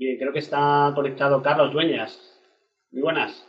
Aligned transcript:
Bien, 0.00 0.16
creo 0.16 0.32
que 0.32 0.38
está 0.38 0.92
conectado 0.94 1.42
Carlos 1.42 1.74
Dueñas. 1.74 2.18
Muy 2.90 3.02
buenas. 3.02 3.46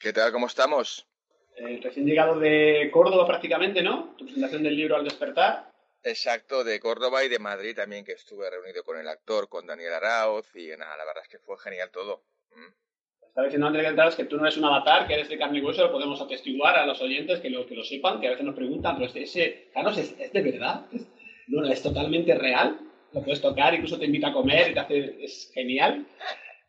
¿Qué 0.00 0.12
tal? 0.12 0.32
¿Cómo 0.32 0.48
estamos? 0.48 1.06
Eh, 1.54 1.78
recién 1.80 2.06
llegado 2.06 2.40
de 2.40 2.90
Córdoba 2.92 3.24
prácticamente, 3.24 3.82
¿no? 3.82 4.16
Tu 4.18 4.24
presentación 4.24 4.64
del 4.64 4.74
libro 4.74 4.96
Al 4.96 5.04
despertar. 5.04 5.70
Exacto, 6.02 6.64
de 6.64 6.80
Córdoba 6.80 7.22
y 7.22 7.28
de 7.28 7.38
Madrid 7.38 7.76
también, 7.76 8.04
que 8.04 8.14
estuve 8.14 8.50
reunido 8.50 8.82
con 8.82 8.98
el 8.98 9.06
actor, 9.06 9.48
con 9.48 9.64
Daniel 9.64 9.92
Arauz, 9.92 10.48
y 10.56 10.70
nada, 10.76 10.96
la 10.96 11.04
verdad 11.04 11.22
es 11.22 11.28
que 11.28 11.38
fue 11.38 11.56
genial 11.60 11.92
todo. 11.92 12.24
Mm. 12.50 13.24
Estaba 13.28 13.46
diciendo 13.46 13.68
Andrés 13.68 13.86
González 13.86 14.16
que 14.16 14.24
tú 14.24 14.36
no 14.38 14.42
eres 14.42 14.56
un 14.56 14.64
avatar, 14.64 15.06
que 15.06 15.14
eres 15.14 15.28
de 15.28 15.38
carne 15.38 15.58
y 15.58 15.62
hueso, 15.62 15.84
lo 15.84 15.92
podemos 15.92 16.20
atestiguar 16.20 16.78
a 16.78 16.84
los 16.84 17.00
oyentes 17.00 17.38
que 17.38 17.48
lo, 17.48 17.64
que 17.64 17.76
lo 17.76 17.84
sepan, 17.84 18.20
que 18.20 18.26
a 18.26 18.30
veces 18.30 18.44
nos 18.44 18.56
preguntan, 18.56 18.96
pero 18.98 19.08
ese, 19.08 19.70
Carlos, 19.72 19.96
¿es, 19.98 20.18
¿es 20.18 20.32
de 20.32 20.42
verdad? 20.42 20.84
¿Es, 20.92 21.06
no, 21.46 21.64
es 21.64 21.80
totalmente 21.80 22.34
real 22.34 22.91
lo 23.12 23.22
puedes 23.22 23.40
tocar, 23.40 23.74
incluso 23.74 23.98
te 23.98 24.06
invita 24.06 24.28
a 24.28 24.32
comer 24.32 24.70
y 24.70 24.74
te 24.74 24.80
hace, 24.80 25.24
es 25.24 25.50
genial. 25.54 26.06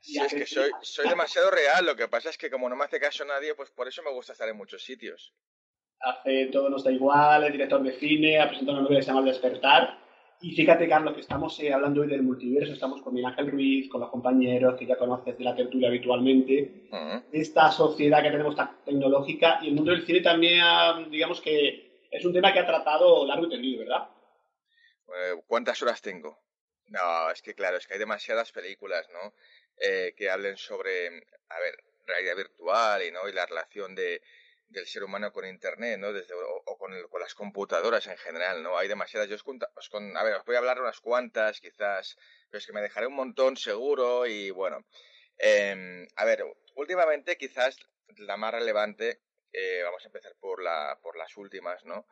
Sí, 0.01 0.19
es 0.19 0.33
que 0.33 0.45
soy, 0.45 0.69
soy 0.81 1.07
demasiado 1.07 1.49
real, 1.49 1.85
lo 1.85 1.95
que 1.95 2.07
pasa 2.07 2.29
es 2.29 2.37
que 2.37 2.49
como 2.49 2.67
no 2.67 2.75
me 2.75 2.83
hace 2.83 2.99
caso 2.99 3.23
nadie, 3.23 3.55
pues 3.55 3.71
por 3.71 3.87
eso 3.87 4.03
me 4.03 4.11
gusta 4.11 4.33
estar 4.33 4.49
en 4.49 4.57
muchos 4.57 4.83
sitios. 4.83 5.33
Hace 5.99 6.47
Todo 6.47 6.69
nos 6.69 6.83
da 6.83 6.91
igual, 6.91 7.45
es 7.45 7.53
director 7.53 7.81
de 7.81 7.93
cine, 7.93 8.39
ha 8.39 8.49
presentado 8.49 8.77
una 8.77 8.83
novela 8.83 8.99
que 8.99 9.03
se 9.03 9.11
llama 9.11 9.21
El 9.21 9.27
despertar. 9.27 9.97
Y 10.41 10.51
fíjate, 10.51 10.89
Carlos, 10.89 11.13
que 11.13 11.21
estamos 11.21 11.57
eh, 11.61 11.71
hablando 11.71 12.01
hoy 12.01 12.07
del 12.07 12.21
multiverso, 12.21 12.73
estamos 12.73 13.01
con 13.01 13.13
Miguel 13.13 13.31
Ángel 13.31 13.49
Ruiz, 13.49 13.89
con 13.89 14.01
los 14.01 14.09
compañeros 14.09 14.75
que 14.77 14.85
ya 14.85 14.97
conoces 14.97 15.37
de 15.37 15.43
la 15.45 15.55
tertulia 15.55 15.87
habitualmente, 15.87 16.87
uh 16.91 16.95
-huh. 16.95 17.23
esta 17.31 17.71
sociedad 17.71 18.21
que 18.21 18.31
tenemos 18.31 18.57
tan 18.57 18.83
tecnológica 18.83 19.59
y 19.61 19.69
el 19.69 19.75
mundo 19.75 19.91
del 19.91 20.05
cine 20.05 20.19
también, 20.19 21.09
digamos 21.09 21.39
que 21.39 22.01
es 22.11 22.25
un 22.25 22.33
tema 22.33 22.51
que 22.51 22.59
ha 22.59 22.65
tratado 22.65 23.25
largo 23.25 23.45
y 23.45 23.49
tendido, 23.51 23.79
¿verdad? 23.79 24.09
Eh, 25.15 25.35
¿Cuántas 25.47 25.81
horas 25.81 26.01
tengo? 26.01 26.43
No, 26.87 27.31
es 27.31 27.41
que 27.41 27.55
claro, 27.55 27.77
es 27.77 27.87
que 27.87 27.93
hay 27.93 27.99
demasiadas 27.99 28.51
películas, 28.51 29.07
¿no? 29.09 29.33
Eh, 29.77 30.13
que 30.17 30.29
hablen 30.29 30.57
sobre, 30.57 31.07
a 31.49 31.59
ver, 31.59 31.83
realidad 32.05 32.35
virtual 32.35 33.03
y, 33.03 33.11
¿no? 33.11 33.27
y 33.27 33.33
la 33.33 33.45
relación 33.45 33.95
de, 33.95 34.21
del 34.67 34.87
ser 34.87 35.03
humano 35.03 35.31
con 35.31 35.45
Internet, 35.45 35.99
¿no? 35.99 36.13
Desde, 36.13 36.33
o, 36.33 36.77
con, 36.77 36.93
el, 36.93 37.07
con, 37.07 37.21
las 37.21 37.33
computadoras 37.33 38.05
en 38.07 38.17
general, 38.17 38.61
¿no? 38.61 38.77
Hay 38.77 38.87
demasiadas. 38.87 39.29
Yo 39.29 39.35
os, 39.35 39.43
os 39.75 39.89
con, 39.89 40.15
a 40.17 40.23
ver, 40.23 40.35
os 40.35 40.45
voy 40.45 40.55
a 40.55 40.59
hablar 40.59 40.81
unas 40.81 40.99
cuantas, 40.99 41.59
quizás, 41.59 42.17
pero 42.49 42.59
es 42.59 42.65
que 42.65 42.73
me 42.73 42.81
dejaré 42.81 43.07
un 43.07 43.15
montón 43.15 43.57
seguro 43.57 44.25
y 44.25 44.51
bueno. 44.51 44.85
Eh, 45.37 46.07
a 46.15 46.25
ver, 46.25 46.43
últimamente 46.75 47.37
quizás 47.37 47.77
la 48.17 48.37
más 48.37 48.53
relevante, 48.53 49.21
eh, 49.51 49.81
vamos 49.83 50.03
a 50.03 50.07
empezar 50.07 50.35
por, 50.39 50.61
la, 50.61 50.99
por 51.01 51.15
las 51.17 51.35
últimas, 51.37 51.83
¿no? 51.85 52.07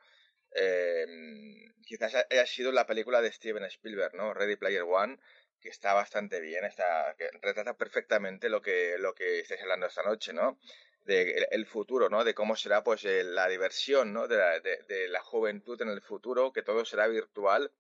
Eh, 0.54 1.72
quizás 1.86 2.16
haya 2.30 2.46
sido 2.46 2.72
la 2.72 2.86
película 2.86 3.22
de 3.22 3.32
Steven 3.32 3.64
Spielberg, 3.66 4.16
¿no? 4.16 4.34
Ready 4.34 4.56
Player 4.56 4.84
One, 4.84 5.18
que 5.60 5.70
está 5.70 5.94
bastante 5.94 6.40
bien, 6.40 6.66
está, 6.66 7.16
que 7.18 7.30
retrata 7.42 7.76
perfectamente 7.76 8.50
lo 8.50 8.62
que, 8.62 8.96
lo 8.98 9.14
que 9.14 9.40
estáis 9.40 9.62
hablando 9.62 9.88
esta 9.88 10.04
noche, 10.04 10.34
¿no? 10.34 10.60
De 11.06 11.48
el, 11.52 11.66
futuro, 11.66 12.10
¿no? 12.10 12.24
De 12.24 12.34
cómo 12.34 12.56
será, 12.56 12.84
pues, 12.84 13.04
el, 13.06 13.36
la 13.36 13.48
diversión, 13.48 14.14
¿no? 14.14 14.28
De 14.28 15.08
la, 15.10 15.22
juventud 15.22 15.82
en 15.82 15.90
el 15.90 16.02
futuro, 16.02 16.54
que 16.54 16.61
todo 16.61 16.86
será 16.86 17.08
virtual. 17.08 17.72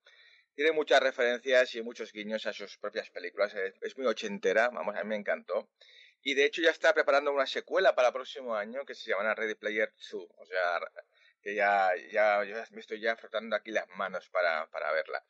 Tiene 0.55 0.71
muchas 0.71 1.01
referencias 1.01 1.75
y 1.75 1.81
muchos 1.81 2.11
guiños 2.11 2.45
a 2.45 2.53
sus 2.53 2.77
propias 2.77 3.09
películas. 3.09 3.53
Es, 3.53 3.75
es 3.81 3.97
muy 3.97 4.07
ochentera, 4.07 4.69
vamos, 4.69 4.95
a 4.95 5.03
mí 5.03 5.09
me 5.09 5.15
encantó. 5.15 5.69
Y 6.23 6.35
de 6.35 6.45
hecho 6.45 6.61
ya 6.61 6.71
está 6.71 6.93
preparando 6.93 7.31
una 7.31 7.47
secuela 7.47 7.95
para 7.95 8.09
el 8.09 8.13
próximo 8.13 8.55
año 8.55 8.85
que 8.85 8.93
se 8.93 9.09
llamará 9.09 9.33
Ready 9.33 9.55
Player 9.55 9.91
2. 10.11 10.27
O 10.37 10.45
sea, 10.45 10.79
que 11.41 11.55
ya, 11.55 11.91
ya, 12.11 12.43
me 12.71 12.79
estoy 12.79 12.99
ya 12.99 13.15
frotando 13.15 13.55
aquí 13.55 13.71
las 13.71 13.87
manos 13.89 14.29
para, 14.29 14.69
para 14.69 14.91
verla. 14.91 15.23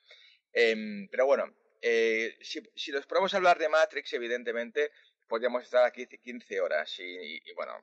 Eh, 0.53 1.07
pero 1.09 1.25
bueno, 1.25 1.55
eh, 1.81 2.37
si, 2.41 2.61
si 2.75 2.91
nos 2.91 3.05
ponemos 3.05 3.33
a 3.33 3.37
hablar 3.37 3.57
de 3.57 3.69
Matrix, 3.69 4.13
evidentemente, 4.13 4.91
podríamos 5.27 5.63
estar 5.63 5.83
aquí 5.85 6.05
15 6.07 6.61
horas 6.61 6.99
y, 6.99 7.03
y, 7.03 7.41
y 7.45 7.53
bueno, 7.53 7.79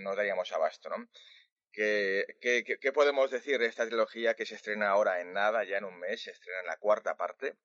no 0.00 0.14
daríamos 0.14 0.52
abasto, 0.52 0.88
¿no? 0.90 1.08
¿Qué, 1.72 2.26
qué, 2.40 2.64
qué, 2.64 2.92
podemos 2.92 3.30
decir 3.30 3.58
de 3.58 3.66
esta 3.66 3.86
trilogía 3.86 4.34
que 4.34 4.44
se 4.44 4.56
estrena 4.56 4.90
ahora 4.90 5.20
en 5.22 5.32
nada, 5.32 5.64
ya 5.64 5.78
en 5.78 5.84
un 5.84 5.98
mes? 5.98 6.22
Se 6.22 6.30
estrena 6.30 6.60
en 6.60 6.66
la 6.66 6.76
cuarta 6.76 7.16
parte 7.16 7.56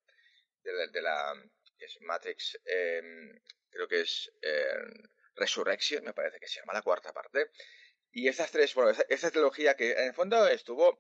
de 0.63 0.73
la, 0.73 0.87
de 0.87 1.01
la 1.01 1.33
es 1.79 2.01
Matrix, 2.01 2.59
eh, 2.65 3.01
creo 3.69 3.87
que 3.87 4.01
es 4.01 4.31
eh, 4.41 4.73
Resurrection, 5.35 6.03
me 6.03 6.13
parece 6.13 6.39
que 6.39 6.47
se 6.47 6.59
llama 6.59 6.73
la 6.73 6.81
cuarta 6.81 7.13
parte. 7.13 7.51
Y 8.11 8.27
estas 8.27 8.51
tres, 8.51 8.73
bueno, 8.73 8.91
esta 9.09 9.31
trilogía 9.31 9.75
que 9.75 9.91
en 9.91 10.07
el 10.07 10.13
fondo 10.13 10.47
estuvo, 10.47 10.99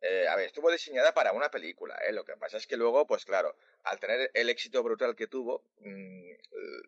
eh, 0.00 0.26
a 0.28 0.36
ver, 0.36 0.46
estuvo 0.46 0.70
diseñada 0.70 1.12
para 1.12 1.32
una 1.32 1.50
película, 1.50 1.96
¿eh? 2.06 2.12
Lo 2.12 2.24
que 2.24 2.36
pasa 2.36 2.56
es 2.56 2.66
que 2.66 2.76
luego, 2.76 3.06
pues 3.06 3.24
claro, 3.24 3.56
al 3.84 3.98
tener 4.00 4.30
el 4.34 4.48
éxito 4.48 4.82
brutal 4.82 5.14
que 5.14 5.26
tuvo, 5.26 5.62
mmm, 5.80 6.30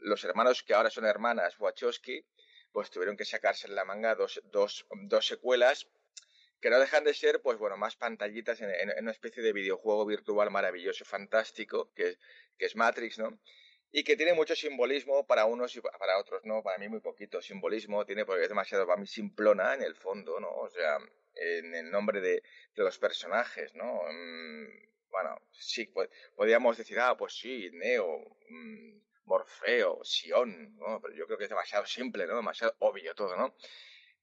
los 0.01 0.25
hermanos 0.25 0.63
que 0.63 0.75
ahora 0.75 0.91
son 0.91 1.05
hermanas 1.05 1.59
Wachowski, 1.59 2.25
pues 2.73 2.91
tuvieron 2.91 3.17
que 3.17 3.25
sacarse 3.25 3.67
en 3.67 3.75
la 3.75 3.85
manga 3.85 4.15
dos, 4.15 4.41
dos, 4.45 4.87
dos 4.91 5.27
secuelas 5.27 5.89
que 6.61 6.71
no 6.71 6.79
dejan 6.79 7.05
de 7.05 7.15
ser, 7.15 7.41
pues 7.41 7.59
bueno, 7.59 7.77
más 7.77 7.97
pantallitas 7.97 8.61
en, 8.61 8.71
una 9.01 9.11
especie 9.11 9.43
de 9.43 9.53
videojuego 9.53 10.05
virtual 10.05 10.51
maravilloso, 10.51 11.05
fantástico, 11.05 11.91
que 11.95 12.19
es 12.59 12.77
Matrix, 12.77 13.19
¿no? 13.19 13.39
Y 13.93 14.05
que 14.05 14.17
tiene 14.17 14.35
mucho 14.35 14.55
simbolismo 14.55 15.27
para 15.27 15.47
unos 15.47 15.75
y 15.77 15.81
para 15.81 16.19
otros 16.19 16.45
no, 16.45 16.63
para 16.63 16.79
mí 16.79 16.89
muy 16.89 17.01
poquito 17.01 17.43
simbolismo, 17.43 18.05
tiene 18.07 18.25
porque 18.25 18.45
es 18.45 18.49
demasiado 18.49 18.87
para 18.87 19.01
mí 19.01 19.07
simplona 19.07 19.75
en 19.75 19.83
el 19.83 19.97
fondo, 19.97 20.39
¿no? 20.39 20.51
O 20.51 20.69
sea, 20.69 20.99
en 21.35 21.75
el 21.75 21.91
nombre 21.91 22.21
de, 22.21 22.43
de 22.75 22.83
los 22.83 22.99
personajes, 22.99 23.75
¿no? 23.75 24.03
Mm, 24.11 24.67
bueno, 25.11 25.41
sí, 25.51 25.87
pues, 25.87 26.09
podríamos 26.37 26.77
decir, 26.77 27.01
ah, 27.01 27.17
pues 27.17 27.35
sí, 27.35 27.69
Neo, 27.73 28.21
mm, 28.49 29.01
Morfeo, 29.25 30.01
Sion, 30.05 30.77
¿no? 30.77 31.01
Pero 31.01 31.15
yo 31.15 31.27
creo 31.27 31.39
que 31.39 31.45
es 31.45 31.51
demasiado 31.51 31.85
simple, 31.87 32.27
¿no? 32.27 32.37
Demasiado 32.37 32.77
obvio 32.79 33.15
todo, 33.15 33.37
¿no? 33.37 33.57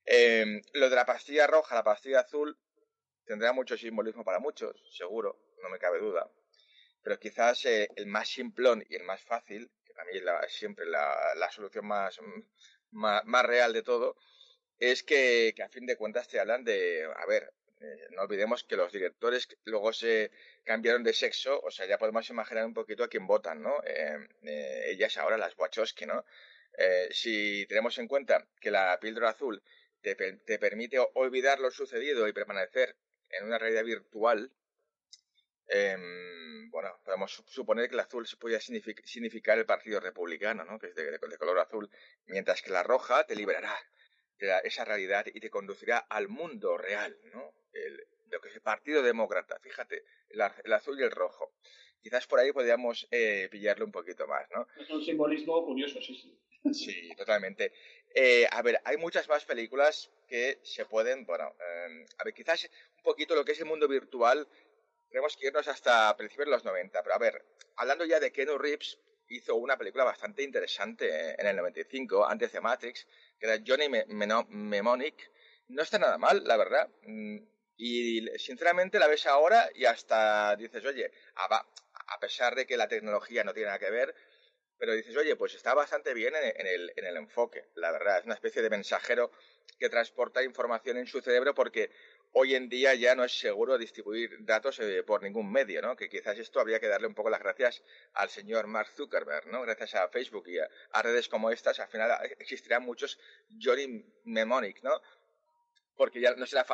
Eh, 0.06 0.62
lo 0.74 0.90
de 0.90 0.96
la 0.96 1.06
pastilla 1.06 1.46
roja, 1.48 1.76
la 1.76 1.84
pastilla 1.84 2.22
azul, 2.22 2.58
tendrá 3.26 3.52
mucho 3.52 3.78
simbolismo 3.78 4.24
para 4.24 4.40
muchos, 4.40 4.82
seguro, 4.96 5.38
no 5.62 5.70
me 5.70 5.80
cabe 5.80 6.00
duda 6.00 6.32
pero 7.08 7.22
quizás 7.22 7.64
eh, 7.64 7.88
el 7.96 8.06
más 8.06 8.28
simplón 8.28 8.84
y 8.90 8.96
el 8.96 9.04
más 9.06 9.22
fácil, 9.22 9.72
que 9.86 9.94
para 9.94 10.12
mí 10.12 10.18
es 10.18 10.24
la, 10.24 10.46
siempre 10.50 10.86
la, 10.86 11.50
solución 11.50 11.88
más, 11.88 12.20
más, 12.92 13.24
más, 13.24 13.46
real 13.46 13.72
de 13.72 13.82
todo, 13.82 14.18
es 14.78 15.04
que, 15.04 15.56
a 15.64 15.70
fin 15.70 15.86
de 15.86 15.96
cuentas 15.96 16.28
te 16.28 16.38
hablan 16.38 16.66
de, 16.66 17.06
a 17.06 17.26
ver, 17.26 17.54
eh, 17.80 18.08
no 18.10 18.24
olvidemos 18.24 18.66
que 18.66 18.76
los 18.76 18.92
directores 18.92 19.48
luego 19.64 19.94
se 19.94 20.32
cambiaron 20.66 21.02
de 21.02 21.14
sexo, 21.14 21.62
o 21.62 21.72
sea, 21.72 21.86
ya 21.86 21.98
podemos 21.98 22.30
imaginar 22.30 22.66
un 22.66 22.74
poquito 22.74 23.06
a 23.06 23.08
quién 23.08 23.26
votan, 23.26 23.62
¿no? 23.62 23.82
Eh, 23.86 24.28
eh 24.44 24.84
ellas 24.88 25.16
ahora, 25.16 25.38
las 25.38 25.58
Wachowski, 25.58 26.06
¿no? 26.06 26.26
Si 27.12 27.66
tenemos 27.68 27.98
en 28.00 28.10
cuenta 28.10 28.46
que 28.60 28.70
la 28.70 29.00
píldora 29.00 29.30
azul 29.30 29.64
te, 30.02 30.14
te 30.16 30.60
permite 30.60 31.00
olvidar 31.14 31.60
lo 31.62 31.72
sucedido 31.72 32.28
y 32.28 32.34
permanecer 32.34 32.98
en 33.30 33.46
una 33.46 33.58
realidad 33.58 33.86
virtual, 33.86 34.52
eh, 35.68 35.98
bueno, 36.70 37.00
podemos 37.04 37.44
suponer 37.48 37.88
que 37.90 37.96
el 37.96 38.00
azul 38.00 38.28
se 38.28 38.38
podría 38.38 38.60
significar 38.60 39.58
el 39.58 39.66
Partido 39.66 40.00
Republicano, 40.00 40.64
¿no? 40.66 40.80
que 40.80 40.88
es 40.88 40.96
de, 40.96 41.12
de, 41.12 41.18
de, 41.18 41.38
color 41.38 41.60
azul, 41.60 41.90
mientras 42.26 42.62
que 42.62 42.72
la 42.72 42.84
roja 42.84 43.26
te 43.26 43.36
liberará 43.36 43.76
de 44.38 44.48
la, 44.48 44.60
esa 44.60 44.86
realidad 44.86 45.26
y 45.34 45.40
te 45.40 45.50
conducirá 45.50 45.98
al 45.98 46.28
mundo 46.28 46.78
real, 46.78 47.18
¿no? 47.34 47.54
El, 47.74 48.06
lo 48.30 48.42
que 48.42 48.50
es 48.50 48.56
el 48.56 48.62
Partido 48.62 49.02
Demócrata, 49.02 49.58
fíjate, 49.60 50.04
el, 50.30 50.42
el 50.64 50.74
azul 50.74 51.00
y 51.00 51.04
el 51.04 51.12
rojo. 51.12 51.54
Quizás 52.02 52.28
por 52.28 52.40
ahí 52.40 52.52
podríamos 52.52 53.08
eh, 53.12 53.48
pillarlo 53.50 53.86
un 53.86 53.92
poquito 53.92 54.28
más, 54.28 54.48
¿no? 54.52 54.68
Es 54.80 54.90
un 54.90 55.04
simbolismo 55.04 55.66
curioso, 55.66 56.02
sí, 56.02 56.16
sí. 56.16 56.38
Sí, 56.74 57.10
totalmente. 57.16 57.72
Eh, 58.14 58.48
a 58.52 58.62
ver, 58.62 58.80
hay 58.84 58.98
muchas 58.98 59.28
más 59.30 59.46
películas 59.46 60.12
que 60.28 60.60
se 60.64 60.86
pueden, 60.86 61.26
bueno, 61.26 61.56
eh, 61.60 62.06
a 62.18 62.24
ver, 62.24 62.34
quizás 62.34 62.70
un 62.98 63.04
poquito 63.04 63.36
lo 63.36 63.46
que 63.46 63.54
es 63.54 63.60
el 63.60 63.66
mundo 63.66 63.88
virtual 63.88 64.48
tenemos 65.10 65.36
que 65.38 65.48
irnos 65.48 65.68
hasta 65.68 66.16
principios 66.18 66.48
de 66.48 66.52
los 66.52 66.66
90. 66.66 67.02
Pero 67.04 67.16
a 67.16 67.20
ver, 67.20 67.46
hablando 67.76 68.06
ya 68.06 68.20
de 68.20 68.32
Keanu 68.32 68.58
Reeves, 68.58 69.00
hizo 69.30 69.56
una 69.56 69.78
película 69.78 70.04
bastante 70.04 70.44
interesante 70.44 71.40
en 71.40 71.48
el 71.48 71.56
95, 71.56 72.28
antes 72.28 72.52
de 72.52 72.62
Matrix, 72.62 73.08
que 73.40 73.48
era 73.48 73.64
Johnny 73.66 73.90
Mnemonic. 73.90 75.32
No 75.70 75.82
está 75.82 76.00
nada 76.00 76.18
mal, 76.18 76.44
la 76.46 76.58
verdad. 76.58 76.90
Y 77.78 78.26
sinceramente 78.38 79.00
la 79.00 79.08
ves 79.08 79.26
ahora 79.28 79.70
y 79.76 79.86
hasta 79.86 80.56
dices, 80.56 80.84
oye, 80.86 81.12
a 81.36 82.20
pesar 82.20 82.56
de 82.56 82.66
que 82.66 82.78
la 82.78 82.88
tecnología 82.88 83.44
no 83.44 83.54
tiene 83.54 83.68
nada 83.68 83.80
que 83.80 83.92
ver, 83.92 84.16
pero 84.78 84.94
dices, 84.94 85.16
oye, 85.18 85.36
pues 85.36 85.56
está 85.56 85.74
bastante 85.74 86.14
bien 86.14 86.34
en, 86.36 86.68
el, 86.68 86.94
en, 86.96 87.06
el, 87.06 87.18
enfoque, 87.18 87.66
la 87.76 87.92
verdad, 87.92 88.20
es 88.20 88.26
una 88.26 88.36
especie 88.36 88.62
de 88.62 88.70
mensajero 88.70 89.32
que 89.80 89.90
transporta 89.90 90.44
información 90.44 90.98
en 90.98 91.08
su 91.08 91.22
cerebro 91.22 91.54
porque 91.54 91.92
hoy 92.34 92.56
en 92.56 92.70
día 92.70 92.94
ya 92.96 93.16
no 93.16 93.24
es 93.24 93.38
seguro 93.38 93.78
distribuir 93.78 94.38
datos 94.46 94.80
eh, 94.80 95.04
por 95.04 95.24
ningún 95.24 95.52
medio, 95.52 95.82
¿no? 95.82 95.96
Que 95.96 96.10
quizás 96.10 96.38
esto 96.38 96.60
habría 96.60 96.80
que 96.80 96.88
darle 96.88 97.08
un 97.08 97.16
poco 97.16 97.30
las 97.30 97.40
gracias 97.40 97.84
al 98.14 98.30
señor 98.30 98.68
Mark 98.68 98.90
Zuckerberg, 98.96 99.48
¿no? 99.48 99.62
Gracias 99.62 99.96
a 99.96 100.08
Facebook 100.10 100.48
y 100.48 100.60
a, 100.60 101.02
redes 101.02 101.30
como 101.30 101.52
estas, 101.52 101.80
al 101.80 101.88
final 101.88 102.12
existirán 102.40 102.84
muchos 102.84 103.20
Johnny 103.62 104.06
Mnemonic, 104.26 104.82
¿no? 104.84 105.02
Porque 105.96 106.20
ya 106.20 106.36
no 106.36 106.46
será, 106.46 106.66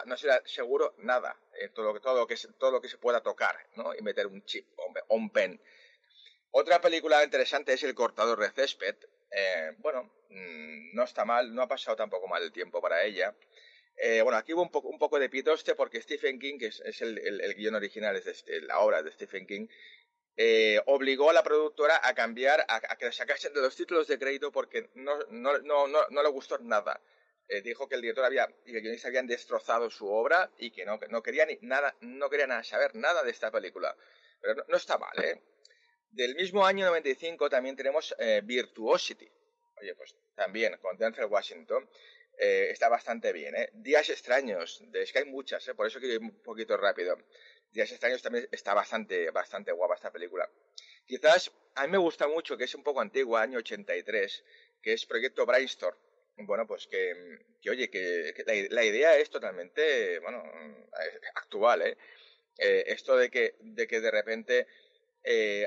seguro 0.46 0.96
nada, 0.98 1.40
eh, 1.60 1.70
todo, 1.70 1.86
lo 1.86 1.94
que, 1.94 2.00
todo, 2.02 2.20
lo 2.20 2.28
que, 2.28 2.36
todo 2.60 2.72
lo 2.72 2.82
que 2.82 2.90
se 2.90 2.98
pueda 2.98 3.22
tocar, 3.22 3.56
¿no? 3.76 3.96
Y 3.96 4.02
meter 4.02 4.28
un 4.28 4.44
chip 4.44 4.68
o 4.78 5.16
un 5.16 5.30
pen. 5.30 5.62
Otra 6.56 6.80
película 6.80 7.24
interesante 7.24 7.74
es 7.74 7.82
El 7.82 7.96
cortador 7.96 8.40
de 8.40 8.52
césped. 8.52 8.96
Eh, 9.32 9.72
bueno, 9.80 10.04
mm, 10.30 10.94
no 10.94 11.04
está 11.04 11.26
mal, 11.26 11.54
no 11.56 11.64
ha 11.64 11.68
pasado 11.68 11.98
tampoco 11.98 12.28
mal 12.28 12.44
el 12.44 12.52
tiempo 12.52 12.80
para 12.80 13.04
ella. 13.04 13.34
Eh, 13.98 14.22
bueno, 14.22 14.38
aquí 14.38 14.54
hubo 14.54 14.64
un 14.64 14.72
poco, 14.72 14.90
un 14.90 14.98
poco 14.98 15.20
de 15.20 15.30
pitoste 15.30 15.76
porque 15.76 16.02
Stephen 16.02 16.40
King, 16.40 16.58
que 16.58 16.68
es, 16.68 17.02
el, 17.02 17.18
el, 17.20 17.54
guion 17.56 17.76
original, 17.76 18.16
es 18.16 18.28
este, 18.28 18.62
la 18.62 18.80
obra 18.80 19.04
de 19.04 19.12
Stephen 19.12 19.46
King, 19.46 19.68
eh, 20.36 20.82
obligó 20.88 21.30
a 21.30 21.34
la 21.34 21.44
productora 21.44 22.00
a 22.04 22.16
cambiar, 22.16 22.66
a, 22.68 22.80
que 22.98 23.06
le 23.06 23.12
sacasen 23.12 23.54
de 23.54 23.62
los 23.62 23.76
títulos 23.76 24.08
de 24.08 24.18
crédito 24.18 24.52
porque 24.52 24.90
no, 24.96 25.18
no, 25.30 25.60
no, 25.60 25.88
no, 25.88 26.24
le 26.24 26.30
gustó 26.30 26.58
nada. 26.58 27.00
Eh, 27.48 27.62
dijo 27.62 27.88
que 27.88 27.96
el 27.96 28.02
director 28.02 28.26
había, 28.26 28.50
y 28.66 28.76
el 28.76 28.82
guionista 28.82 29.10
habían 29.10 29.28
destrozado 29.28 29.90
su 29.90 30.08
obra 30.08 30.50
y 30.58 30.72
que 30.72 30.86
no, 30.86 31.00
no 31.10 31.22
quería 31.22 31.46
ni 31.46 31.60
nada, 31.62 31.96
no 32.02 32.30
quería 32.30 32.48
nada, 32.48 32.64
saber 32.64 32.96
nada 32.96 33.22
de 33.24 33.32
esta 33.32 33.52
película. 33.52 33.96
Pero 34.42 34.66
no, 34.68 34.76
está 34.76 34.98
mal, 34.98 35.18
¿eh? 35.24 35.40
Del 36.10 36.36
mismo 36.36 36.66
año 36.66 36.86
95 36.86 37.50
también 37.50 37.76
tenemos 37.76 38.16
Virtuosity. 38.44 39.30
Oye, 39.82 39.96
pues 39.96 40.16
también 40.36 40.78
con 40.78 40.96
Denzel 40.98 41.26
Washington. 41.26 41.88
Eh, 42.38 42.70
está 42.72 42.90
bastante 42.90 43.32
bien. 43.32 43.56
¿eh? 43.56 43.70
Días 43.74 44.10
extraños, 44.10 44.84
es 44.94 45.12
que 45.12 45.20
hay 45.20 45.26
muchas, 45.26 45.68
¿eh? 45.68 45.76
por 45.76 45.88
eso 45.88 46.00
ir 46.00 46.20
un 46.20 46.42
poquito 46.42 46.76
rápido. 46.78 47.18
Días 47.72 47.92
extraños 47.92 48.22
también 48.22 48.48
está 48.52 48.74
bastante, 48.74 49.30
bastante 49.32 49.72
guapa 49.72 49.96
esta 49.96 50.12
película. 50.12 50.50
Quizás 51.06 51.52
a 51.76 51.86
mí 51.86 51.92
me 51.92 51.98
gusta 51.98 52.28
mucho, 52.28 52.58
que 52.58 52.66
es 52.66 52.76
un 52.76 52.84
poco 52.84 53.02
antigua, 53.02 53.42
año 53.42 53.60
83, 53.60 54.44
que 54.82 54.94
es 54.94 55.06
Proyecto 55.06 55.46
Brainstorm. 55.46 55.98
Bueno, 56.38 56.66
pues 56.66 56.88
que, 56.88 57.40
que 57.62 57.70
oye, 57.70 57.90
que, 57.90 58.34
la, 58.70 58.84
idea 58.84 59.18
es 59.18 59.30
totalmente, 59.30 60.20
bueno, 60.20 60.44
actual, 61.36 61.84
¿eh? 61.84 61.98
eh 62.58 62.84
esto 62.88 63.16
de 63.16 63.30
que, 63.30 63.56
de 63.60 63.88
que 63.88 64.02
de 64.02 64.12
repente 64.12 64.68
eh, 65.24 65.66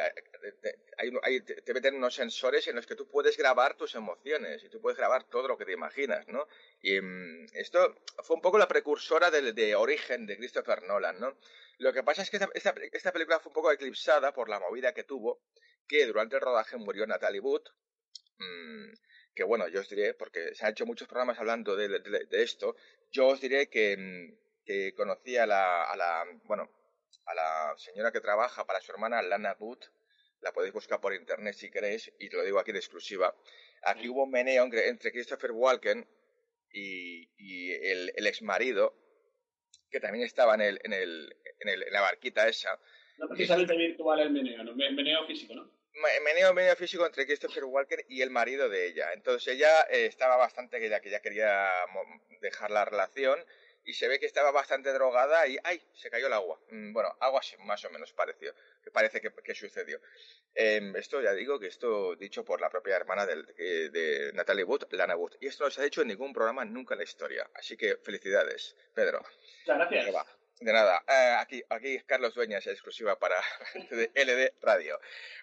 hay, 1.23 1.41
te, 1.41 1.75
meten 1.75 1.97
unos 1.97 2.15
sensores 2.15 2.67
en 2.69 2.77
los 2.77 2.87
que 2.87 2.95
tú 2.95 3.09
puedes 3.09 3.37
grabar 3.37 3.77
tus 3.77 3.95
emociones 3.95 4.63
y 4.65 4.69
tú 4.69 4.81
puedes 4.81 4.99
grabar 4.99 5.25
todo 5.25 5.49
lo 5.49 5.59
que 5.59 5.65
te 5.65 5.73
imaginas, 5.73 6.27
¿no? 6.29 6.47
Y 6.81 7.01
mm, 7.01 7.47
esto 7.55 7.97
fue 8.23 8.37
un 8.37 8.43
poco 8.43 8.59
la 8.59 8.69
precursora 8.69 9.31
de, 9.31 9.53
de, 9.53 9.75
Origen 9.75 10.27
de 10.27 10.37
Christopher 10.37 10.83
Nolan, 10.83 11.21
¿no? 11.21 11.37
Lo 11.79 11.93
que 11.93 12.03
pasa 12.03 12.23
es 12.23 12.31
que 12.31 12.37
esta, 12.37 12.75
esta, 12.93 13.13
película 13.13 13.41
fue 13.41 13.51
un 13.51 13.55
poco 13.55 13.73
eclipsada 13.73 14.33
por 14.33 14.49
la 14.49 14.61
movida 14.61 14.95
que 14.95 15.05
tuvo, 15.05 15.43
que 15.87 16.07
durante 16.07 16.37
el 16.37 16.43
rodaje 16.43 16.77
murió 16.77 17.07
Natalie 17.07 17.41
Wood, 17.41 17.63
mm, 18.39 18.93
que 19.35 19.45
bueno, 19.45 19.69
yo 19.69 19.81
os 19.81 19.89
diré, 19.89 20.15
porque 20.15 20.55
se 20.55 20.65
han 20.65 20.73
hecho 20.73 20.87
muchos 20.87 21.09
programas 21.09 21.39
hablando 21.39 21.77
de, 21.77 22.27
esto, 22.31 22.77
yo 23.13 23.29
os 23.29 23.41
diré 23.41 23.69
que, 23.69 23.97
mm, 23.97 24.65
que 24.65 24.95
conocí 24.95 25.37
a 25.37 25.47
la, 25.47 25.85
a 25.85 25.97
la, 25.97 26.25
bueno, 26.45 26.71
a 27.27 27.35
la 27.35 27.75
señora 27.77 28.13
que 28.13 28.21
trabaja 28.21 28.65
para 28.65 28.81
su 28.81 28.93
hermana 28.93 29.21
Lana 29.23 29.55
Booth, 29.55 29.85
la 30.47 30.53
podéis 30.53 30.73
buscar 30.73 31.01
por 31.01 31.13
internet 31.13 31.55
si 31.55 31.71
queréis, 31.71 32.13
y 32.21 32.29
te 32.29 32.37
lo 32.37 32.45
digo 32.45 32.61
aquí 32.61 32.71
de 32.71 32.79
exclusiva. 32.79 33.35
Aquí 33.83 34.09
hubo 34.09 34.23
un 34.23 34.31
meneo 34.31 34.65
entre 34.65 35.11
Christopher 35.11 35.51
Walken 35.51 36.07
y, 36.73 37.73
el, 37.73 38.13
el 38.15 38.27
ex 38.29 38.43
marido, 38.43 38.95
que 39.91 39.99
también 39.99 40.25
estaba 40.25 40.55
en, 40.55 40.61
el, 40.61 40.81
en, 40.85 40.93
el, 40.93 41.35
en, 41.61 41.93
la 41.93 42.01
barquita 42.01 42.47
esa. 42.47 42.79
No 43.19 43.29
precisamente 43.29 43.77
virtual 43.77 44.21
el 44.21 44.31
meneo, 44.31 44.63
¿no? 44.63 44.75
meneo 44.77 45.27
físico, 45.27 45.55
¿no? 45.55 45.69
Meneo, 46.25 46.55
meneo 46.55 46.77
físico 46.77 47.07
entre 47.07 47.27
Christopher 47.27 47.65
Walken 47.65 48.01
y 48.09 48.23
el 48.23 48.31
marido 48.31 48.69
de 48.69 48.87
ella. 48.87 49.13
Entonces 49.15 49.55
ella 49.55 49.83
eh, 49.91 50.07
estaba 50.07 50.37
bastante 50.37 50.79
que 50.79 50.91
ya, 50.91 51.01
que 51.01 51.11
ya 51.11 51.21
quería 51.21 51.71
dejar 52.41 52.71
la 52.71 52.85
relación 52.85 53.39
y 53.87 53.95
se 53.95 54.09
ve 54.09 54.19
que 54.19 54.27
estaba 54.27 54.51
bastante 54.51 54.93
drogada 54.93 55.47
y 55.47 55.57
¡ay! 55.63 55.81
se 55.95 56.11
cayó 56.11 56.27
el 56.27 56.33
agua. 56.33 56.61
Mm, 56.71 56.93
bueno, 56.93 57.17
algo 57.21 57.39
así 57.39 57.57
más 57.59 57.85
o 57.85 57.91
menos 57.91 58.13
pareció, 58.13 58.53
que 58.83 58.91
parece 58.91 59.21
que, 59.21 59.55
sucedió. 59.55 60.01
Em, 60.55 60.95
esto 60.97 61.23
ya 61.23 61.33
digo 61.33 61.59
que 61.61 61.69
esto 61.69 62.17
dicho 62.17 62.45
por 62.45 62.61
la 62.61 62.69
propia 62.69 62.97
hermana 62.97 63.25
de, 63.25 63.91
de 63.91 64.33
Natalie 64.35 64.65
Wood, 64.65 64.89
Lana 64.91 65.17
Wood. 65.17 65.37
Y 65.41 65.47
esto 65.47 65.65
no 65.65 65.71
se 65.71 65.81
ha 65.81 65.85
hecho 65.85 66.03
en 66.03 66.09
ningún 66.09 66.33
programa 66.33 66.65
nunca 66.65 66.95
en 66.95 66.99
la 66.99 67.05
historia. 67.05 67.49
Así 67.55 67.77
que 67.77 67.97
felicidades, 67.97 68.77
Pedro. 68.93 69.23
Muchas 69.67 69.89
gracias. 69.89 70.27
De 70.59 70.73
nada, 70.73 71.05
eh, 71.07 71.37
aquí, 71.39 71.63
aquí 71.69 72.01
Carlos 72.07 72.35
Dueñas, 72.35 72.67
exclusiva 72.67 73.19
para 73.19 73.37
LD 74.15 74.55
Radio. 74.63 74.99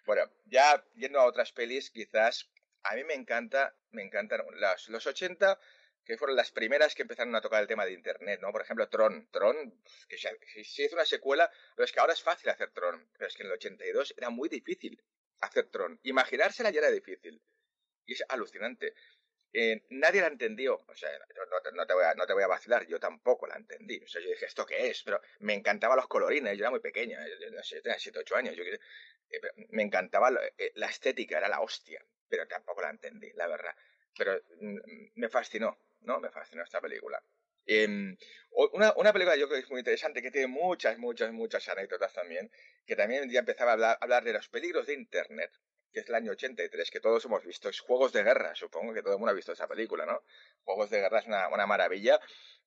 Bueno, 0.05 0.29
ya 0.45 0.83
yendo 0.95 1.19
a 1.19 1.25
otras 1.25 1.51
pelis, 1.53 1.91
quizás 1.91 2.49
a 2.81 2.95
mí 2.95 3.03
me 3.03 3.13
encanta, 3.13 3.75
me 3.91 4.01
encantan 4.01 4.41
las, 4.55 4.89
los 4.89 5.05
80 5.05 5.59
que 6.05 6.17
fueron 6.17 6.35
las 6.35 6.51
primeras 6.51 6.95
que 6.95 7.03
empezaron 7.03 7.35
a 7.35 7.41
tocar 7.41 7.61
el 7.61 7.67
tema 7.67 7.85
de 7.85 7.93
Internet, 7.93 8.39
¿no? 8.41 8.51
Por 8.51 8.61
ejemplo, 8.61 8.87
Tron. 8.89 9.29
Tron, 9.31 9.81
que 10.07 10.17
se, 10.17 10.83
hizo 10.83 10.95
una 10.95 11.05
secuela, 11.05 11.49
pero 11.75 11.85
es 11.85 11.91
que 11.91 11.99
ahora 11.99 12.13
es 12.13 12.21
fácil 12.21 12.49
hacer 12.49 12.71
Tron, 12.71 13.09
pero 13.13 13.27
es 13.27 13.35
que 13.35 13.43
en 13.43 13.47
el 13.47 13.53
82 13.53 14.13
era 14.17 14.29
muy 14.29 14.49
difícil 14.49 15.01
hacer 15.39 15.69
Tron. 15.69 15.99
Imaginársela 16.03 16.69
ya 16.71 16.79
era 16.79 16.91
difícil. 16.91 17.41
Y 18.05 18.13
es 18.13 18.23
alucinante. 18.27 18.93
Eh, 19.53 19.83
nadie 19.89 20.21
la 20.21 20.27
entendió. 20.27 20.83
O 20.87 20.95
sea, 20.95 21.09
no, 21.73 21.85
te 21.85 21.93
voy 21.93 22.03
a, 22.03 22.15
no 22.15 22.25
te 22.25 22.33
voy 22.33 22.43
a 22.43 22.47
vacilar, 22.47 22.85
yo 22.87 22.99
tampoco 22.99 23.47
la 23.47 23.55
entendí. 23.55 24.01
O 24.03 24.07
sea, 24.07 24.21
yo 24.21 24.29
dije, 24.29 24.45
¿esto 24.45 24.65
qué 24.65 24.89
es? 24.89 25.03
Pero 25.03 25.21
me 25.39 25.53
encantaban 25.53 25.95
los 25.95 26.07
colorines, 26.07 26.57
yo 26.57 26.63
era 26.63 26.71
muy 26.71 26.79
pequeña, 26.79 27.19
no 27.51 27.63
sé, 27.63 27.81
tenía 27.81 27.99
7, 27.99 28.19
8 28.19 28.35
años. 28.35 28.55
Yo, 28.55 28.63
eh, 28.63 28.79
me 29.69 29.83
encantaba 29.83 30.31
eh, 30.57 30.71
la 30.75 30.87
estética, 30.87 31.37
era 31.37 31.47
la 31.47 31.61
hostia, 31.61 32.03
pero 32.27 32.47
tampoco 32.47 32.81
la 32.81 32.89
entendí, 32.89 33.31
la 33.33 33.47
verdad. 33.47 33.75
Pero 34.17 34.41
mm, 34.59 34.77
me 35.15 35.29
fascinó. 35.29 35.77
¿No? 36.05 36.19
Me 36.19 36.29
fascinó 36.29 36.63
esta 36.63 36.81
película. 36.81 37.23
Em, 37.65 38.17
una, 38.73 38.93
una, 38.97 39.13
película 39.13 39.37
yo 39.37 39.47
creo 39.47 39.59
que 39.59 39.65
es 39.65 39.71
muy 39.71 39.79
interesante, 39.79 40.21
que 40.21 40.31
tiene 40.31 40.47
muchas, 40.47 40.97
muchas, 40.97 41.31
muchas 41.31 41.67
anécdotas 41.69 42.13
también, 42.13 42.51
que 42.85 42.95
también 42.95 43.29
ya 43.29 43.39
empezaba 43.39 43.71
a 43.71 43.73
hablar, 43.73 43.97
hablar 44.01 44.23
de 44.23 44.33
los 44.33 44.49
peligros 44.49 44.87
de 44.87 44.93
Internet, 44.93 45.51
que 45.93 45.99
es 45.99 46.09
el 46.09 46.15
año 46.15 46.31
83, 46.31 46.89
que 46.89 46.99
todos 46.99 47.23
hemos 47.25 47.45
visto, 47.45 47.69
es 47.69 47.79
Juegos 47.79 48.11
de 48.11 48.23
Guerra, 48.23 48.55
supongo 48.55 48.93
que 48.93 49.01
todo 49.01 49.13
el 49.13 49.19
mundo 49.19 49.31
ha 49.31 49.35
visto 49.35 49.51
esa 49.51 49.67
película, 49.67 50.05
¿no? 50.05 50.23
Juegos 50.63 50.89
de 50.89 50.99
Guerra 50.99 51.19
es 51.19 51.27
una, 51.27 51.47
una 51.49 51.67
maravilla 51.67 52.19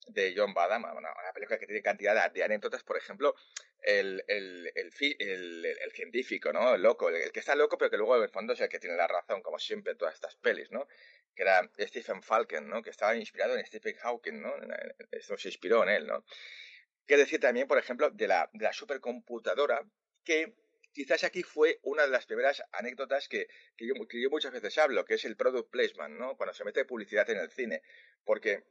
de 0.07 0.33
John 0.37 0.55
Badham, 0.55 0.85
una, 0.85 1.11
película 1.35 1.59
que 1.59 1.67
tiene 1.67 1.83
cantidad 1.83 2.31
de, 2.31 2.45
anécdotas, 2.45 2.85
por 2.85 2.97
ejemplo, 2.97 3.35
el, 3.83 4.23
el, 4.29 4.73
el, 4.75 5.67
el, 5.67 5.93
científico, 5.93 6.53
¿no? 6.53 6.75
El 6.75 6.83
loco, 6.83 7.09
el, 7.09 7.33
que 7.33 7.41
está 7.41 7.55
loco, 7.57 7.77
pero 7.77 7.91
que 7.91 7.97
luego 7.97 8.17
en 8.17 8.23
el 8.23 8.31
fondo 8.31 8.53
es 8.53 8.61
el 8.61 8.69
que 8.69 8.79
tiene 8.79 8.97
la 8.97 9.09
razón, 9.09 9.43
como 9.43 9.59
siempre 9.59 9.93
en 9.93 9.99
todas 9.99 10.15
estas 10.15 10.37
pelis, 10.37 10.71
¿no? 10.71 10.87
Que 11.35 11.43
era 11.43 11.69
Stephen 11.79 12.23
Falken, 12.23 12.69
¿no? 12.69 12.83
Que 12.83 12.91
estaba 12.91 13.17
inspirado 13.17 13.57
en 13.57 13.67
Stephen 13.67 13.97
Hawking, 13.97 14.41
¿no? 14.41 14.55
Esto 15.11 15.37
se 15.37 15.49
inspiró 15.49 15.83
en 15.83 15.89
él, 15.89 16.07
¿no? 16.07 16.25
Qué 17.07 17.17
decir 17.17 17.41
también, 17.41 17.67
por 17.67 17.79
ejemplo, 17.79 18.11
de 18.11 18.29
la, 18.29 18.49
de 18.53 18.65
la 18.65 18.73
supercomputadora, 18.73 19.85
que 20.25 20.55
quizás 20.97 21.25
aquí 21.25 21.43
fue 21.43 21.79
una 21.83 22.05
de 22.05 22.09
las 22.09 22.25
primeras 22.25 22.63
anécdotas 22.73 23.29
que, 23.29 23.49
que, 23.77 23.87
yo, 23.87 24.31
muchas 24.31 24.51
veces 24.51 24.79
hablo, 24.79 25.05
que 25.05 25.15
es 25.15 25.27
el 25.27 25.37
product 25.37 25.71
placement, 25.71 26.19
¿no? 26.19 26.39
Cuando 26.39 26.55
se 26.55 26.65
mete 26.65 26.87
publicidad 26.87 27.29
en 27.29 27.37
el 27.37 27.51
cine. 27.51 27.83
Porque 28.25 28.65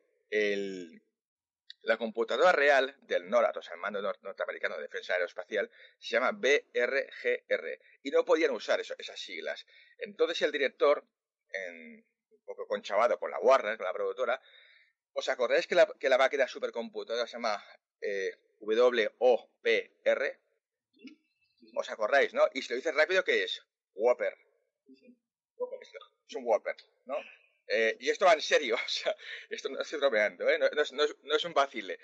la 1.84 1.98
computadora 1.98 2.52
real 2.52 2.98
del 3.02 3.30
NORAD, 3.30 3.58
o 3.58 3.62
sea, 3.62 3.76
el 3.76 3.80
Mando 3.80 4.02
Norteamericano 4.02 4.76
de 4.76 4.82
Defensa 4.82 5.14
Aeroespacial, 5.14 5.70
se 6.00 6.16
llama 6.16 6.32
BRGR 6.32 7.80
y 8.02 8.10
no 8.10 8.26
podían 8.26 8.52
usar 8.52 8.80
esas 8.80 9.20
siglas. 9.20 9.68
Entonces 10.00 10.42
el 10.42 10.52
director, 10.52 11.06
un 11.70 12.04
poco 12.44 12.66
conchavado 12.66 13.20
con 13.20 13.30
la 13.30 13.38
Warner, 13.38 13.78
con 13.78 13.86
la 13.86 13.94
productora, 13.94 14.42
¿os 15.14 15.30
acordáis 15.30 15.68
que 15.68 15.76
la, 15.76 15.86
que 16.00 16.10
la 16.10 16.18
máquina 16.18 16.48
supercomputadora 16.48 17.28
se 17.28 17.34
llama 17.34 17.64
eh, 18.02 18.32
WOPR? 18.62 20.40
¿Os 21.76 21.90
acordáis, 21.90 22.34
no? 22.34 22.48
Y 22.54 22.62
si 22.62 22.70
lo 22.70 22.78
dices 22.78 22.96
rápido, 22.96 23.24
¿qué 23.24 23.44
es? 23.44 23.62
Whopper. 23.94 24.34
Es 26.28 26.36
un 26.36 26.46
Whopper, 26.46 26.76
¿no? 27.06 27.18
Eh, 27.68 27.98
y 28.00 28.10
esto 28.10 28.26
va 28.26 28.34
en 28.34 28.42
serio, 28.42 28.76
o 28.86 28.90
sea, 28.90 29.16
esto 29.50 29.70
no 29.70 29.82
estoy 29.82 30.00
bromeando, 30.00 30.50
¿eh? 30.50 30.58
no, 30.58 30.70
no, 30.70 31.06
no, 31.24 31.36
es 31.36 31.46
un 31.46 31.54
vacile. 31.54 32.00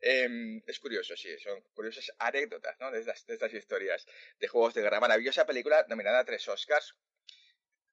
Eh, 0.00 0.62
es 0.66 0.80
curioso, 0.80 1.16
sí, 1.16 1.38
son 1.38 1.62
curiosas 1.74 2.12
anécdotas 2.18 2.78
¿no? 2.80 2.90
de, 2.90 3.00
estas, 3.00 3.26
de 3.26 3.58
historias 3.58 4.06
de 4.38 4.48
juegos 4.48 4.74
de 4.74 4.82
guerra. 4.82 5.00
Maravillosa 5.00 5.46
película 5.46 5.86
nominada 5.88 6.20
a 6.20 6.24
tres 6.24 6.46
Oscars. 6.48 6.94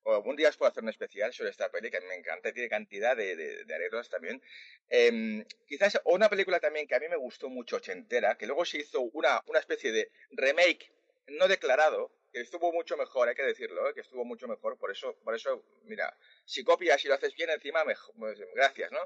O 0.04 0.16
algún 0.16 0.36
día 0.36 0.50
os 0.50 0.58
puedo 0.58 0.72
hacer 0.72 0.82
un 0.82 0.90
especial 0.90 1.32
sobre 1.32 1.51
esta 1.51 1.70
película, 1.70 2.01
que 2.01 2.08
me 2.08 2.16
encanta, 2.16 2.51
tiene 2.51 2.68
cantidad 2.68 3.16
de, 3.16 3.36
de, 3.36 3.75
anécdotas 3.75 4.10
también. 4.10 4.42
Eh, 4.90 5.46
quizás 5.68 6.01
una 6.06 6.28
película 6.28 6.60
también 6.60 6.88
que 6.88 6.96
a 6.96 7.00
mí 7.00 7.08
me 7.08 7.18
gustó 7.18 7.50
mucho, 7.50 7.75
ochentera, 7.75 8.36
que 8.36 8.48
luego 8.48 8.66
se 8.66 8.80
hizo 8.80 9.01
una, 9.01 9.42
una 9.46 9.60
especie 9.60 9.92
de 9.92 10.12
remake 10.32 10.92
no 11.28 11.48
declarado, 11.48 12.12
que 12.32 12.42
estuvo 12.42 12.72
mucho 12.72 12.96
mejor, 12.98 13.28
hay 13.28 13.36
que 13.36 13.44
decirlo, 13.44 13.90
¿eh? 13.90 13.94
que 13.94 14.01
estuvo 14.01 14.24
mucho 14.24 14.48
mejor. 14.48 14.78
Por 14.78 14.92
eso, 14.92 15.18
por 15.24 15.36
eso, 15.36 15.66
mira, 15.84 16.16
si 16.46 16.63
copias 16.63 17.04
y 17.04 17.08
lo 17.08 17.16
haces 17.16 17.36
bien, 17.36 17.50
encima, 17.50 17.84
mejor, 17.84 18.16
pues, 18.18 18.40
gracias, 18.54 18.92
¿no? 18.92 19.00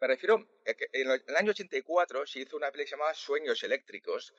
Me 0.00 0.06
refiero 0.06 0.46
a 0.66 0.74
que 0.74 0.88
en 0.92 1.10
el 1.10 1.36
año 1.36 1.50
84 1.50 2.26
se 2.26 2.40
hizo 2.40 2.56
una 2.56 2.70
película 2.70 2.96
llamada 2.96 3.14
Sueños 3.14 3.62
Eléctricos, 3.62 4.32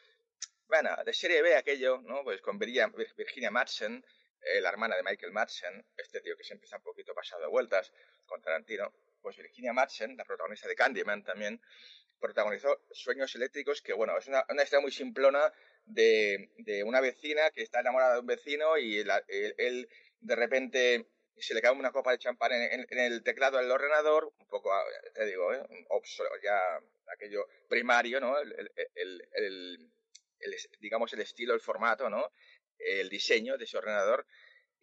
bueno, 0.68 0.90
de 1.06 1.14
serie 1.14 1.42
B 1.42 1.56
aquello, 1.56 2.02
¿no? 2.02 2.24
Pues 2.24 2.42
con 2.42 2.58
Virginia 2.58 3.52
Madsen, 3.52 4.04
eh, 4.42 4.62
la 4.62 4.70
hermana 4.70 4.96
de 4.96 5.04
Michael 5.04 5.32
Madsen, 5.32 5.86
este 5.98 6.22
tío 6.22 6.36
que 6.36 6.44
se 6.44 6.54
empieza 6.54 6.78
un 6.78 6.84
poquito 6.84 7.14
pasado 7.14 7.42
de 7.42 7.48
vueltas 7.48 7.92
con 8.26 8.42
Tarantino, 8.42 8.92
pues 9.22 9.38
Virginia 9.38 9.74
Madsen, 9.74 10.18
la 10.18 10.26
protagonista 10.26 10.68
de 10.68 10.76
Candyman 10.76 11.24
también, 11.24 11.62
protagonizó 12.22 12.82
Sueños 12.92 13.36
Eléctricos, 13.36 13.82
que 13.82 13.94
bueno, 13.94 14.18
es 14.18 14.28
una, 14.28 14.46
una 14.50 14.64
historia 14.64 14.82
muy 14.82 14.92
simplona 14.92 15.52
de, 15.86 16.84
una 16.86 17.02
vecina 17.02 17.50
que 17.52 17.64
está 17.64 17.80
enamorada 17.80 18.14
de 18.14 18.20
un 18.20 18.28
vecino 18.28 18.78
y 18.78 18.98
él, 19.00 19.90
de 20.20 20.36
repente 20.36 21.08
se 21.38 21.54
le 21.54 21.62
cae 21.62 21.72
una 21.72 21.92
copa 21.92 22.12
de 22.12 22.20
champán 22.20 22.52
en, 22.54 22.86
el 22.90 23.24
teclado 23.24 23.58
del 23.58 23.72
ordenador, 23.72 24.32
un 24.38 24.48
poco, 24.48 24.72
te 25.14 25.26
digo, 25.26 25.54
¿eh? 25.54 25.64
ya 26.44 26.60
aquello 27.08 27.48
primario, 27.68 28.20
¿no? 28.20 28.38
El, 28.38 29.92
digamos 30.80 31.14
el 31.14 31.22
estilo, 31.22 31.54
el 31.54 31.62
formato, 31.62 32.10
¿no? 32.10 32.32
El 32.78 33.10
diseño 33.10 33.58
de 33.58 33.66
ese 33.66 33.78
ordenador. 33.78 34.26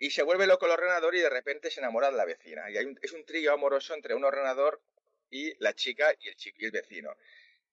Y 0.00 0.11
se 0.11 0.23
vuelve 0.23 0.47
loco 0.47 0.66
el 0.66 0.73
ordenador 0.73 1.14
y 1.16 1.21
de 1.21 1.30
repente 1.30 1.71
se 1.71 1.80
enamora 1.80 2.11
de 2.11 2.16
la 2.16 2.25
vecina. 2.25 2.71
Y 2.71 2.76
es 2.76 3.12
un 3.12 3.25
trío 3.25 3.52
amoroso 3.52 3.95
entre 3.95 4.14
un 4.14 4.25
ordenador 4.25 4.80
y 5.30 5.54
la 5.62 5.75
chica 5.75 6.14
y 6.20 6.28
el, 6.28 6.37
el 6.58 6.70
vecino. 6.70 7.16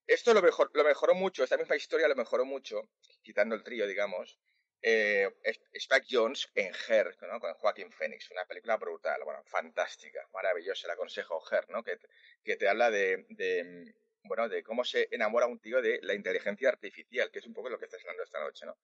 Esto 0.07 0.33
lo, 0.33 0.41
mejor, 0.41 0.69
lo 0.73 0.83
mejoró 0.83 1.15
mucho, 1.15 1.43
esta 1.43 1.57
misma 1.57 1.75
historia 1.75 2.07
lo 2.07 2.15
mejoró 2.15 2.45
mucho, 2.45 2.89
quitando 3.23 3.55
el 3.55 3.63
trío, 3.63 3.87
digamos, 3.87 4.37
eh, 4.81 5.27
Spike 5.73 6.05
Jones 6.07 6.47
en 6.53 6.71
Her, 6.87 7.15
con 7.39 7.53
Joaquín 7.55 7.91
Phoenix, 7.91 8.29
una 8.29 8.45
película 8.45 8.77
brutal, 8.77 9.19
fantástica, 9.45 10.27
maravillosa, 10.31 10.87
le 10.87 10.93
aconsejo 10.93 11.41
Her, 11.51 11.67
¿no? 11.69 11.83
que, 11.83 11.97
que 12.43 12.55
te 12.55 12.67
habla 12.67 12.91
de, 12.91 13.25
de, 13.29 13.95
bueno, 14.23 14.47
de 14.47 14.61
cómo 14.61 14.83
se 14.83 15.07
enamora 15.09 15.47
un 15.47 15.59
tío 15.59 15.81
de 15.81 15.99
la 16.03 16.13
inteligencia 16.13 16.69
artificial, 16.69 17.31
que 17.31 17.39
es 17.39 17.47
un 17.47 17.53
poco 17.55 17.69
lo 17.69 17.79
que 17.79 17.85
estás 17.85 18.01
hablando 18.01 18.23
esta 18.23 18.39
noche. 18.39 18.67
¿no? 18.67 18.77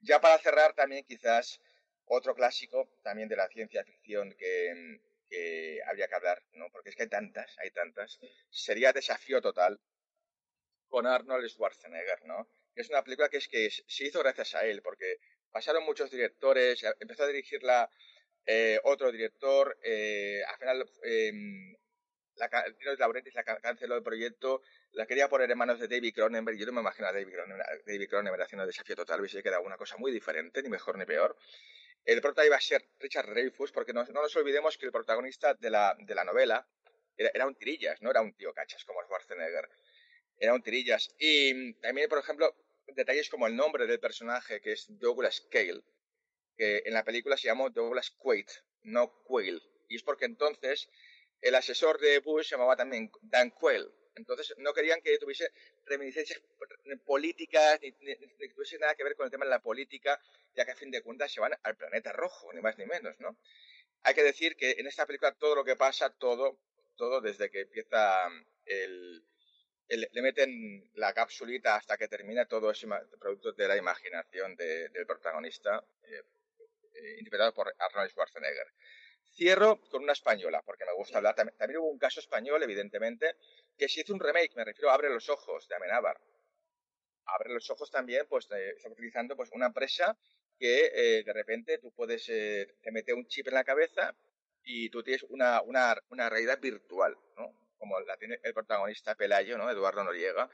Ya 0.00 0.20
para 0.20 0.38
cerrar 0.38 0.74
también 0.74 1.04
quizás 1.04 1.60
otro 2.06 2.34
clásico 2.34 2.88
también 3.04 3.28
de 3.28 3.36
la 3.36 3.46
ciencia 3.48 3.84
ficción 3.84 4.32
que, 4.32 4.98
que 5.28 5.80
habría 5.86 6.08
que 6.08 6.14
hablar, 6.14 6.42
¿no? 6.52 6.70
porque 6.72 6.90
es 6.90 6.96
que 6.96 7.04
hay 7.04 7.08
tantas, 7.08 7.56
hay 7.58 7.70
tantas, 7.70 8.18
sería 8.50 8.92
Desafío 8.92 9.40
Total, 9.40 9.80
con 10.88 11.06
Arnold 11.06 11.48
Schwarzenegger, 11.48 12.24
¿no? 12.24 12.48
Es 12.74 12.88
una 12.88 13.02
película 13.02 13.28
que 13.28 13.38
es 13.38 13.48
que 13.48 13.70
se 13.70 14.04
hizo 14.06 14.20
gracias 14.20 14.54
a 14.54 14.64
él, 14.64 14.82
porque 14.82 15.18
pasaron 15.50 15.84
muchos 15.84 16.10
directores, 16.10 16.82
empezó 17.00 17.24
a 17.24 17.26
dirigirla 17.26 17.90
eh, 18.46 18.80
otro 18.84 19.12
director, 19.12 19.78
eh, 19.82 20.42
al 20.48 20.56
final 20.56 20.90
eh, 21.02 21.32
la, 22.36 22.48
Laurentiis 22.98 23.34
la 23.34 23.44
canceló 23.44 23.96
el 23.96 24.02
proyecto, 24.02 24.62
la 24.92 25.06
quería 25.06 25.28
poner 25.28 25.50
en 25.50 25.58
manos 25.58 25.78
de 25.80 25.88
David 25.88 26.14
Cronenberg, 26.14 26.56
yo 26.56 26.66
no 26.66 26.72
me 26.72 26.80
imagino 26.80 27.08
a 27.08 27.12
David 27.12 27.32
Cronenberg, 27.32 27.84
David 27.84 28.08
Cronenberg 28.08 28.42
haciendo 28.42 28.66
desafío 28.66 28.96
total, 28.96 29.20
hubiese 29.20 29.42
quedado 29.42 29.62
una 29.62 29.76
cosa 29.76 29.96
muy 29.98 30.12
diferente, 30.12 30.62
ni 30.62 30.68
mejor 30.70 30.96
ni 30.96 31.04
peor. 31.04 31.36
El 32.08 32.22
protagonista 32.22 32.46
iba 32.46 32.56
a 32.56 32.60
ser 32.80 32.88
Richard 33.00 33.28
Dreyfuss, 33.28 33.70
porque 33.70 33.92
no, 33.92 34.02
no, 34.02 34.22
nos 34.22 34.34
olvidemos 34.34 34.78
que 34.78 34.86
el 34.86 34.92
protagonista 34.92 35.52
de 35.52 35.68
la, 35.68 35.94
de 35.98 36.14
la 36.14 36.24
novela 36.24 36.66
era, 37.18 37.46
un 37.46 37.54
tirillas, 37.54 38.00
no 38.00 38.10
era 38.10 38.22
un 38.22 38.32
tío 38.32 38.54
cachas 38.54 38.82
como 38.86 39.02
Schwarzenegger 39.02 39.68
era 40.38 40.54
un 40.54 40.62
tirillas. 40.62 41.14
Y 41.18 41.74
también, 41.74 42.08
por 42.08 42.18
ejemplo, 42.18 42.56
detalles 42.86 43.28
como 43.28 43.46
el 43.46 43.54
nombre 43.54 43.86
del 43.86 44.00
personaje, 44.00 44.62
que 44.62 44.72
es 44.72 44.86
Douglas 44.88 45.42
Cale, 45.50 45.82
que 46.56 46.82
en 46.86 46.94
la 46.94 47.04
película 47.04 47.36
se 47.36 47.48
llamó 47.48 47.68
Douglas 47.68 48.10
Quaid, 48.12 48.46
no 48.84 49.12
Quayle. 49.24 49.60
Y 49.88 49.96
es 49.96 50.02
porque 50.02 50.24
entonces 50.24 50.88
el 51.42 51.56
asesor 51.56 52.00
de 52.00 52.20
Bush 52.20 52.46
se 52.46 52.54
llamaba 52.54 52.74
también 52.74 53.10
Dan 53.20 53.50
Quayle. 53.50 53.92
Entonces 54.18 54.54
no 54.58 54.72
querían 54.74 55.00
que 55.00 55.18
tuviese 55.18 55.50
reminiscencias 55.86 56.40
políticas, 57.06 57.80
ni, 57.80 57.92
tuviese 58.48 58.78
nada 58.78 58.94
que 58.94 59.04
ver 59.04 59.16
con 59.16 59.24
el 59.24 59.30
tema 59.30 59.44
de 59.44 59.50
la 59.50 59.62
política, 59.62 60.20
ya 60.54 60.64
que 60.64 60.72
a 60.72 60.76
fin 60.76 60.90
de 60.90 61.02
cuentas 61.02 61.32
se 61.32 61.40
van 61.40 61.54
al 61.62 61.76
planeta 61.76 62.12
rojo, 62.12 62.52
ni 62.52 62.60
más 62.60 62.76
ni 62.78 62.86
menos, 62.86 63.18
¿no? 63.20 63.36
Hay 64.02 64.14
que 64.14 64.22
decir 64.22 64.56
que 64.56 64.72
en 64.78 64.86
esta 64.86 65.06
película 65.06 65.32
todo 65.32 65.54
lo 65.54 65.64
que 65.64 65.76
pasa, 65.76 66.10
todo, 66.10 66.58
todo 66.96 67.20
desde 67.20 67.50
que 67.50 67.62
empieza 67.62 68.28
el, 68.66 69.24
le 69.88 70.22
meten 70.22 70.90
la 70.94 71.12
capsulita 71.14 71.76
hasta 71.76 71.96
que 71.96 72.08
termina 72.08 72.46
todo 72.46 72.70
ese 72.70 72.86
producto 73.18 73.52
de 73.52 73.68
la 73.68 73.76
imaginación 73.76 74.54
del 74.56 75.06
protagonista, 75.06 75.82
eh, 76.04 76.22
eh, 76.94 77.16
interpretado 77.18 77.54
por 77.54 77.74
Arnold 77.78 78.10
Schwarzenegger. 78.10 78.66
Cierro 79.38 79.80
con 79.88 80.02
una 80.02 80.14
española, 80.14 80.62
porque 80.66 80.84
me 80.84 80.92
gusta 80.94 81.18
hablar. 81.18 81.36
También, 81.36 81.78
hubo 81.78 81.88
un 81.88 81.98
caso 81.98 82.18
español, 82.18 82.60
evidentemente, 82.60 83.36
que 83.76 83.88
se 83.88 84.00
hizo 84.00 84.12
un 84.12 84.18
remake, 84.18 84.56
me 84.56 84.64
refiero 84.64 84.90
a 84.90 84.94
Abre 84.94 85.10
los 85.10 85.28
Ojos, 85.28 85.68
de 85.68 85.76
Amenábar. 85.76 86.20
Abre 87.24 87.54
los 87.54 87.70
Ojos 87.70 87.88
también, 87.88 88.26
pues 88.28 88.50
eh, 88.50 88.70
está 88.76 88.88
utilizando 88.88 89.36
pues, 89.36 89.50
una 89.52 89.66
empresa 89.66 90.18
que 90.58 91.22
de 91.24 91.32
repente 91.32 91.78
tú 91.78 91.92
puedes, 91.92 92.26
te 92.26 92.90
mete 92.90 93.14
un 93.14 93.28
chip 93.28 93.46
en 93.46 93.54
la 93.54 93.62
cabeza 93.62 94.12
y 94.64 94.90
tú 94.90 95.04
tienes 95.04 95.22
una, 95.28 95.62
una, 95.62 95.96
una 96.10 96.28
realidad 96.28 96.58
virtual, 96.58 97.16
¿no? 97.36 97.54
como 97.78 98.00
la 98.00 98.16
tiene 98.16 98.40
el 98.42 98.52
protagonista 98.52 99.14
Pelayo, 99.14 99.56
¿no? 99.56 99.70
Eduardo 99.70 100.04
Noriega, 100.04 100.50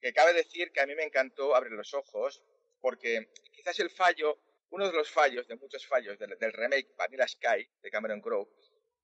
que 0.00 0.12
cabe 0.12 0.32
decir 0.32 0.72
que 0.72 0.80
a 0.80 0.86
mí 0.86 0.94
me 0.94 1.04
encantó 1.04 1.54
abrir 1.54 1.72
los 1.72 1.92
ojos, 1.94 2.42
porque 2.80 3.28
quizás 3.52 3.78
el 3.80 3.90
fallo, 3.90 4.38
uno 4.70 4.86
de 4.86 4.92
los 4.92 5.10
fallos, 5.10 5.46
de 5.48 5.56
muchos 5.56 5.86
fallos 5.86 6.18
del, 6.18 6.52
remake 6.52 6.94
Vanilla 6.96 7.26
Sky 7.26 7.68
de 7.82 7.90
Cameron 7.90 8.20
Crowe, 8.20 8.48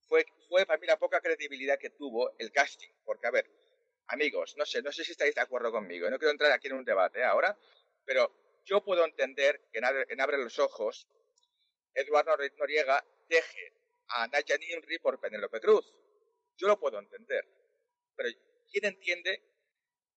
fue, 0.09 0.27
fue 0.49 0.67
para 0.67 0.79
mí 0.79 0.87
la 0.87 0.99
poca 0.99 1.21
credibilidad 1.21 1.79
que 1.79 1.91
tuvo 1.91 2.35
el 2.39 2.53
casting, 2.53 2.93
porque 3.05 3.27
a 3.27 3.31
ver, 3.31 3.51
amigos, 4.09 4.55
no 4.57 4.67
sé, 4.67 4.83
no 4.83 4.93
sé 4.93 5.05
si 5.05 5.13
estáis 5.13 5.35
de 5.35 5.41
acuerdo 5.41 5.73
conmigo, 5.73 6.11
no 6.11 6.19
quiero 6.19 6.33
entrar 6.33 6.53
aquí 6.53 6.69
en 6.69 6.75
un 6.75 6.85
debate 6.85 7.25
ahora, 7.25 7.59
pero 8.05 8.61
yo 8.65 8.83
puedo 8.83 9.05
entender 9.05 9.69
que 9.73 9.79
en, 9.79 10.21
Abre 10.21 10.39
los 10.39 10.59
Ojos, 10.59 11.07
Eduardo 11.95 12.37
Noriega 12.59 13.05
deje 13.29 13.73
a 14.09 14.27
Naya 14.29 14.57
Nimri 14.57 14.99
por 14.99 15.21
Penélope 15.21 15.61
Cruz. 15.61 15.87
Yo 16.57 16.69
lo 16.69 16.79
puedo 16.79 16.99
entender. 16.99 17.47
Pero 18.17 18.29
¿quién 18.71 18.87
entiende 18.87 19.43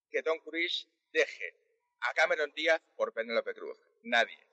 que 0.10 0.22
Don 0.22 0.39
Cruise 0.39 0.88
deje 1.12 1.56
a 2.01 2.13
Cameron 2.13 2.51
Díaz 2.54 2.82
por 2.96 3.13
Penélope 3.13 3.54
Cruz? 3.54 3.77
Nadie. 4.04 4.47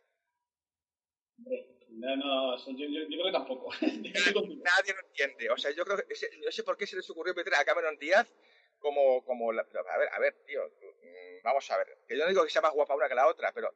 No, 1.36 2.16
no, 2.16 2.56
yo, 2.56 2.86
yo, 2.86 3.06
creo 3.06 3.24
que 3.24 3.32
tampoco. 3.32 3.70
Nadie, 3.80 4.94
lo 4.94 5.00
entiende. 5.06 5.50
O 5.50 5.56
sea, 5.56 5.70
yo 5.70 5.84
creo 5.84 5.96
que 5.96 6.04
no 6.44 6.50
sé 6.50 6.62
por 6.62 6.76
qué 6.76 6.86
se 6.86 6.96
les 6.96 7.08
ocurrió 7.10 7.34
meter 7.34 7.54
a 7.54 7.64
Cameron 7.64 7.98
Díaz 7.98 8.32
como, 8.78 9.24
como 9.24 9.50
a 9.50 9.98
ver, 9.98 10.08
a 10.12 10.18
ver, 10.18 10.34
tío, 10.46 10.62
mm, 10.66 11.42
vamos 11.42 11.70
a 11.70 11.78
ver. 11.78 11.98
Que 12.06 12.16
yo 12.16 12.24
no 12.24 12.28
digo 12.28 12.44
que 12.44 12.50
sea 12.50 12.62
más 12.62 12.72
guapa 12.72 12.94
una 12.94 13.08
que 13.08 13.14
la 13.14 13.26
otra, 13.26 13.52
pero 13.52 13.74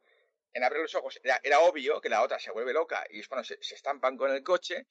en 0.53 0.63
abrir 0.63 0.81
los 0.81 0.93
ojos 0.95 1.19
era, 1.23 1.59
obvio 1.61 2.01
que 2.01 2.09
la 2.09 2.21
otra 2.21 2.39
se 2.39 2.51
vuelve 2.51 2.73
loca 2.73 3.05
y 3.09 3.19
es 3.19 3.27
cuando 3.27 3.43
se, 3.43 3.57
se 3.61 3.75
estampan 3.75 4.17
con 4.17 4.31
el 4.31 4.43
coche 4.43 4.87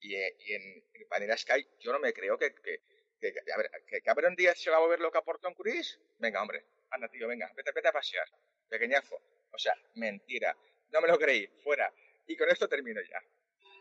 y, 0.00 0.14
eh, 0.14 0.36
y 0.38 0.54
en, 0.54 0.84
Vanilla 1.08 1.36
Sky 1.36 1.66
yo 1.78 1.92
no 1.92 1.98
me 2.00 2.12
creo 2.12 2.38
que, 2.38 2.54
que, 2.54 2.80
que, 3.20 3.34
a 3.52 3.56
ver, 3.56 3.70
que 3.86 4.00
Cameron 4.02 4.34
Díaz 4.34 4.58
se 4.58 4.70
va 4.70 4.76
a 4.76 4.80
volver 4.80 5.00
loca 5.00 5.22
por 5.22 5.38
Tom 5.38 5.54
Cruise. 5.54 6.00
Venga, 6.18 6.42
hombre, 6.42 6.64
anda, 6.90 7.08
tío, 7.08 7.28
venga, 7.28 7.50
vete, 7.54 7.72
vete 7.72 7.88
a 7.88 7.92
pasear. 7.92 8.26
Pequeñazo. 8.68 9.16
O 9.52 9.58
sea, 9.58 9.74
mentira. 9.94 10.56
No 10.90 11.00
me 11.00 11.08
lo 11.08 11.18
creí, 11.18 11.46
fuera. 11.62 11.92
Y 12.26 12.36
con 12.36 12.48
esto 12.50 12.68
termino 12.68 13.00
ya. 13.00 13.18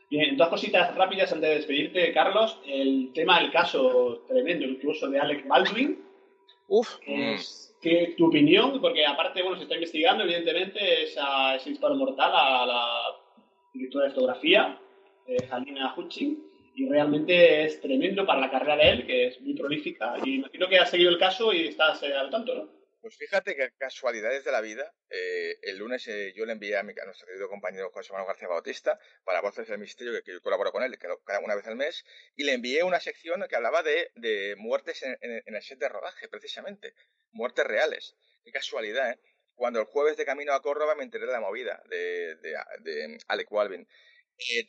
Bien, 0.10 0.36
dos 0.36 0.50
cositas 0.50 0.94
rápidas 0.96 1.32
antes 1.32 1.50
de 1.50 1.56
despedirte, 1.56 2.14
Carlos. 2.14 2.60
El 2.66 3.12
tema 3.14 3.40
del 3.40 3.52
caso 3.52 4.26
tremendo, 4.28 4.66
incluso 4.66 5.10
de 5.10 5.20
Alec 5.20 5.48
Baldwin. 5.48 6.04
Uf. 6.68 6.98
Es, 7.06 7.72
que 7.82 8.14
tu 8.16 8.28
opinión, 8.28 8.80
porque 8.80 9.06
aparte, 9.06 9.42
bueno, 9.42 9.58
se 9.58 9.64
está 9.64 9.76
investigando, 9.76 10.24
evidentemente, 10.24 11.04
esa, 11.04 11.56
ese 11.56 11.72
disparo 11.72 11.96
mortal 11.96 12.32
a 12.34 12.66
la 12.66 13.02
directora 13.74 14.06
de 14.06 14.12
fotografía 14.12 14.80
eh, 15.28 15.48
Halina 15.50 15.94
Hutching, 15.96 16.52
y 16.76 16.88
realmente 16.88 17.66
es 17.66 17.82
tremendo 17.82 18.26
para 18.26 18.40
la 18.40 18.52
carrera 18.52 18.78
de 18.78 18.90
él, 18.90 19.06
que 19.06 19.28
es 19.28 19.42
muy 19.42 19.56
prolífica, 19.56 20.16
y 20.24 20.36
imagino 20.36 20.68
que 20.68 20.78
has 20.78 20.92
seguido 20.92 21.10
el 21.10 21.18
caso 21.18 21.52
y 21.52 21.68
estás 21.68 22.02
eh, 22.04 22.14
al 22.14 22.30
tanto, 22.30 22.56
¿no? 22.56 22.81
Pues 23.02 23.18
fíjate 23.18 23.56
que 23.56 23.72
casualidades 23.80 24.44
de 24.44 24.52
la 24.52 24.62
vida, 24.62 24.94
eh, 25.10 25.58
el 25.64 25.78
lunes 25.78 26.08
eh, 26.08 26.34
yo 26.36 26.46
le 26.46 26.52
envié 26.52 26.78
a, 26.78 26.84
mi, 26.84 26.94
a, 26.94 27.06
nuestro 27.06 27.26
querido 27.26 27.50
compañero 27.50 27.90
José 27.92 28.14
Manuel 28.14 28.28
García 28.28 28.48
Bautista 28.48 29.00
para 29.24 29.42
Voces 29.42 29.68
del 29.68 29.80
Misterio, 29.80 30.14
que, 30.24 30.32
yo 30.32 30.42
colaboro 30.42 30.72
con 30.72 30.84
él 30.84 30.96
cada 31.26 31.40
una 31.40 31.56
vez 31.56 31.66
al 31.66 31.76
mes, 31.76 32.06
y 32.36 32.44
le 32.44 32.54
envié 32.54 32.84
una 32.84 33.00
sección 33.00 33.44
que 33.50 33.56
hablaba 33.56 33.82
de, 33.82 34.56
muertes 34.60 35.02
en, 35.02 35.18
el 35.44 35.62
set 35.64 35.80
de 35.80 35.90
rodaje, 35.90 36.30
precisamente, 36.30 36.94
muertes 37.32 37.66
reales. 37.66 38.16
Qué 38.44 38.52
casualidad, 38.52 39.12
¿eh? 39.12 39.20
Cuando 39.56 39.80
el 39.80 39.86
jueves 39.86 40.16
de 40.16 40.26
camino 40.26 40.54
a 40.54 40.62
Córdoba 40.62 40.94
me 40.94 41.04
enteré 41.04 41.26
de 41.26 41.32
la 41.32 41.40
movida 41.42 41.82
de, 41.90 42.36
de, 42.36 42.56
de 42.82 43.18
Alec 43.28 43.50
Baldwin. 43.50 43.88
Eh, 44.38 44.68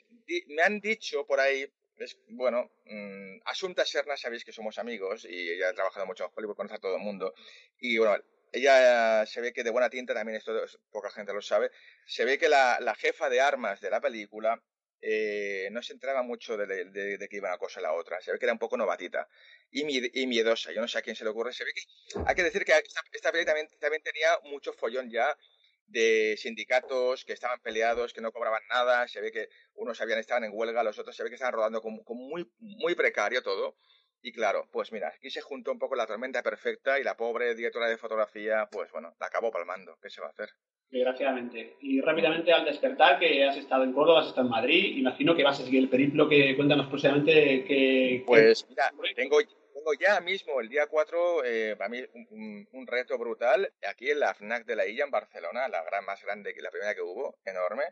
me 0.48 0.62
han 0.62 0.80
dicho 0.80 1.26
por 1.26 1.38
ahí, 1.38 1.70
es, 1.99 2.18
bueno, 2.28 2.70
mmm, 2.87 3.40
Asunta 3.44 3.84
Serna, 3.84 4.16
sabéis 4.16 4.44
que 4.44 4.52
somos 4.52 4.78
amigos 4.78 5.26
y 5.28 5.50
ella 5.50 5.70
ha 5.70 5.75
trabajado 5.75 6.06
mucho 6.06 6.25
en 6.25 6.30
Hollywood, 6.34 6.56
conoce 6.56 6.76
a 6.76 6.78
todo 6.78 6.96
el 6.96 7.02
mundo. 7.02 7.34
Y 7.78 7.99
bueno, 7.99 8.16
ella 8.52 9.25
se 9.26 9.40
ve 9.40 9.52
que 9.52 9.64
de 9.64 9.70
buena 9.70 9.90
tinta, 9.90 10.14
también 10.14 10.37
esto 10.37 10.52
poca 10.90 11.11
gente 11.11 11.32
lo 11.32 11.40
sabe, 11.40 11.70
se 12.06 12.25
ve 12.25 12.38
que 12.38 12.49
la, 12.49 12.94
jefa 12.99 13.28
de 13.28 13.40
armas 13.40 13.80
de 13.80 13.90
la 13.90 14.00
película 14.00 14.62
eh, 15.00 15.68
no 15.72 15.82
se 15.82 15.94
entraba 15.94 16.22
mucho 16.22 16.56
de, 16.56 16.66
de, 16.66 17.28
que 17.28 17.37
iba 17.37 17.49
una 17.49 17.58
cosa 17.58 17.80
a 17.80 17.82
la 17.82 17.92
otra. 17.92 18.20
Se 18.20 18.30
ve 18.32 18.38
que 18.38 18.44
era 18.44 18.52
un 18.52 18.58
poco 18.58 18.76
novatita 18.76 19.26
y, 19.70 20.20
y, 20.20 20.26
miedosa. 20.26 20.72
Yo 20.72 20.80
no 20.80 20.88
sé 20.88 20.99
a 20.99 21.02
quién 21.02 21.16
se 21.16 21.25
le 21.25 21.30
ocurre. 21.30 21.52
Se 21.52 21.64
ve 21.64 21.72
que 21.75 21.82
hay 22.26 22.34
que 22.34 22.42
decir 22.44 22.64
que 22.64 22.72
esta, 22.72 23.00
esta 23.11 23.32
película 23.32 23.54
también, 23.54 23.68
también 23.80 24.02
tenía 24.02 24.38
mucho 24.44 24.72
follón 24.75 25.11
ya 25.11 25.37
de 25.92 26.37
sindicatos 26.38 27.25
que 27.25 27.32
estaban 27.32 27.61
peleados, 27.61 28.12
que 28.12 28.20
no 28.20 28.32
cobraban 28.32 28.62
nada, 28.68 29.06
se 29.08 29.20
ve 29.20 29.30
que 29.30 29.49
unos 29.75 30.00
habían 30.00 30.18
estaban 30.18 30.44
en 30.44 30.52
huelga, 30.54 30.82
los 30.82 30.99
otros 30.99 31.14
se 31.14 31.22
ve 31.22 31.28
que 31.28 31.37
estaban 31.37 31.54
rodando 31.54 31.80
con, 31.80 32.02
con 32.02 32.16
muy, 32.16 32.50
muy 32.58 32.94
precario 32.94 33.42
todo. 33.42 33.76
Y 34.25 34.32
claro, 34.32 34.68
pues 34.70 34.92
mira, 34.92 35.08
aquí 35.08 35.30
se 35.30 35.40
juntó 35.40 35.72
un 35.72 35.80
poco 35.80 35.96
la 35.96 36.06
tormenta 36.06 36.42
perfecta 36.42 36.99
y 36.99 37.02
la 37.02 37.16
pobre 37.16 37.54
directora 37.56 37.88
de 37.88 37.99
fotografía, 37.99 38.68
pues 38.70 38.90
bueno, 38.92 39.14
la 39.18 39.26
acabó 39.26 39.50
palmando. 39.50 39.99
¿Qué 40.00 40.11
se 40.11 40.20
va 40.20 40.28
a 40.28 40.30
hacer? 40.30 40.49
Desgraciadamente. 40.90 41.76
Y 41.80 42.00
rápidamente 42.00 42.52
al 42.52 42.64
despertar, 42.64 43.18
que 43.18 43.44
has 43.44 43.56
estado 43.56 43.82
en 43.82 43.92
Córdoba, 43.92 44.20
has 44.20 44.28
estado 44.28 44.46
en 44.46 44.52
Madrid, 44.52 44.96
imagino 44.96 45.34
que 45.34 45.42
vas 45.42 45.58
a 45.58 45.64
seguir 45.64 45.82
el 45.82 45.88
periplo 45.88 46.28
que 46.28 46.54
cuéntanos 46.54 46.87
próximamente 46.87 47.64
que... 47.64 48.22
Pues 48.25 48.66
mira, 48.68 48.92
tengo, 49.16 49.38
ya 49.98 50.20
mismo 50.20 50.60
el 50.60 50.68
día 50.68 50.86
4, 50.86 51.44
eh, 51.44 51.76
para 51.76 51.88
mí 51.88 52.02
un, 52.30 52.86
reto 52.86 53.18
brutal, 53.18 53.72
aquí 53.88 54.10
en 54.10 54.20
la 54.20 54.34
FNAC 54.34 54.64
de 54.64 54.76
la 54.76 54.86
Illa 54.86 55.04
en 55.04 55.10
Barcelona, 55.10 55.68
la 55.68 55.82
gran 55.82 56.04
más 56.04 56.22
grande 56.22 56.54
que 56.54 56.62
la 56.62 56.70
primera 56.70 56.94
que 56.94 57.02
hubo, 57.02 57.38
enorme. 57.44 57.84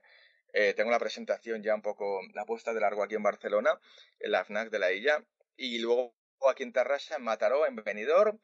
Eh, 0.53 0.75
tengo 0.75 0.91
la 0.91 0.99
presentación 0.99 1.63
ya 1.63 1.75
un 1.75 1.83
poco, 1.83 2.21
la 2.35 2.45
puesta 2.45 2.75
de 2.75 2.81
largo 2.81 3.03
aquí 3.03 3.15
en 3.15 3.23
Barcelona, 3.23 3.71
en 4.19 4.33
la 4.33 4.45
FNAC 4.45 4.71
de 4.71 4.79
la 4.79 4.93
Illa, 4.93 5.25
y 5.57 5.79
luego 5.79 6.15
aquí 6.49 6.63
en 6.63 6.73
Tarrasa, 6.73 7.17
en 7.17 7.23
Mataró, 7.23 7.67
en 7.67 7.77
Benidorm, 7.77 8.41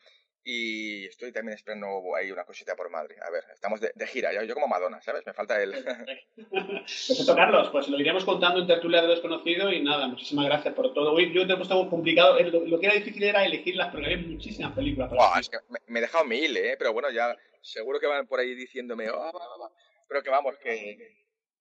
y 0.48 1.06
estoy 1.06 1.32
también 1.32 1.56
esperando 1.56 2.14
ahí 2.14 2.30
una 2.30 2.44
cosita 2.44 2.76
por 2.76 2.88
Madrid. 2.88 3.16
A 3.20 3.30
ver, 3.30 3.42
estamos 3.52 3.80
de, 3.80 4.06
gira, 4.06 4.32
yo, 4.44 4.54
como 4.54 4.68
Madonna, 4.68 5.02
¿sabes? 5.02 5.26
Me 5.26 5.32
falta 5.32 5.60
el... 5.60 5.72
Perfecto, 6.36 7.34
Carlos, 7.34 7.68
pues 7.72 7.88
lo 7.88 7.98
iremos 7.98 8.24
contando 8.24 8.60
en 8.60 8.68
tertulia 8.68 9.02
de 9.02 9.08
desconocido 9.08 9.72
y 9.72 9.82
nada, 9.82 10.06
muchísimas 10.06 10.44
gracias 10.44 10.72
por 10.72 10.94
todo. 10.94 11.18
Yo 11.18 11.48
te 11.48 11.52
he 11.52 11.56
puesto 11.56 11.90
complicado, 11.90 12.38
lo, 12.38 12.78
que 12.78 12.86
era 12.86 12.94
difícil 12.94 13.24
era 13.24 13.44
elegir 13.44 13.74
las, 13.74 13.90
porque 13.90 14.06
había 14.06 14.24
muchísimas 14.24 14.72
películas. 14.72 15.10
es 15.40 15.48
que 15.48 15.58
me, 15.88 15.98
he 15.98 16.02
dejado 16.02 16.24
mil, 16.24 16.56
¿eh? 16.56 16.76
Pero 16.78 16.92
bueno, 16.92 17.10
ya 17.10 17.36
seguro 17.60 17.98
que 17.98 18.06
van 18.06 18.28
por 18.28 18.38
ahí 18.38 18.54
diciéndome, 18.54 19.10
oh, 19.10 19.72
pero 20.08 20.22
que 20.22 20.30
vamos, 20.30 20.56
que, 20.58 20.96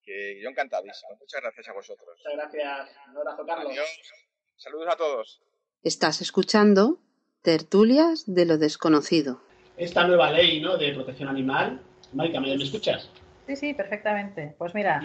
que 0.03 0.39
yo 0.43 0.47
encantadísimo. 0.47 1.15
Muchas 1.19 1.41
gracias 1.41 1.67
a 1.69 1.73
vosotros. 1.73 2.21
Muchas 2.23 2.33
gracias. 2.33 2.97
Un 3.09 3.17
abrazo, 3.17 3.45
Carlos. 3.47 3.75
Saludos 4.55 4.93
a 4.93 4.95
todos. 4.95 5.41
Estás 5.81 6.21
escuchando 6.21 6.99
Tertulias 7.45 8.23
de 8.25 8.43
lo 8.47 8.57
desconocido. 8.57 9.39
Esta 9.77 10.07
nueva 10.07 10.31
ley 10.31 10.59
¿no? 10.61 10.77
de 10.77 10.93
protección 10.95 11.29
animal. 11.29 11.79
Marica, 12.11 12.39
¿me, 12.39 12.51
escuchas? 12.55 13.07
Sí, 13.45 13.55
sí, 13.55 13.73
perfectamente. 13.75 14.55
Pues 14.57 14.73
mira, 14.73 14.99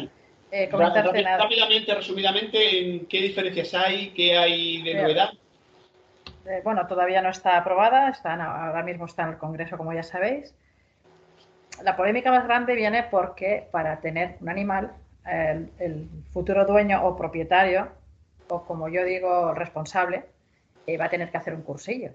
eh, 0.50 0.70
Rápidamente, 0.72 1.94
resumidamente, 1.94 3.04
¿qué 3.10 3.20
diferencias 3.20 3.74
hay? 3.74 4.12
¿Qué 4.12 4.38
hay 4.38 4.80
de 4.80 4.94
novedad? 4.94 5.30
Eh, 6.46 6.62
bueno, 6.64 6.86
todavía 6.86 7.20
no 7.20 7.28
está 7.28 7.58
aprobada, 7.58 8.08
está, 8.08 8.32
ahora 8.42 8.84
mismo 8.84 9.04
está 9.04 9.24
en 9.24 9.28
el 9.28 9.36
Congreso, 9.36 9.76
como 9.76 9.92
ya 9.92 10.02
sabéis. 10.02 10.54
La 11.82 11.94
polémica 11.94 12.30
más 12.30 12.44
grande 12.44 12.74
viene 12.74 13.02
porque 13.02 13.68
para 13.70 14.00
tener 14.00 14.38
un 14.40 14.48
animal, 14.48 14.94
el 15.26 16.08
futuro 16.32 16.64
dueño 16.64 17.04
o 17.04 17.18
propietario, 17.18 17.88
o 18.48 18.64
como 18.64 18.88
yo 18.88 19.04
digo, 19.04 19.52
responsable, 19.52 20.24
eh, 20.86 20.96
va 20.96 21.04
a 21.04 21.10
tener 21.10 21.30
que 21.30 21.36
hacer 21.36 21.54
un 21.54 21.62
cursillo. 21.62 22.12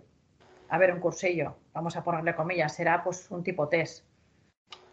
A 0.70 0.78
ver, 0.78 0.94
un 0.94 1.00
cursillo, 1.00 1.58
vamos 1.74 1.96
a 1.96 2.04
ponerle 2.04 2.36
comillas, 2.36 2.76
será 2.76 3.04
pues 3.04 3.30
un 3.32 3.44
tipo 3.44 3.68
test 3.68 4.04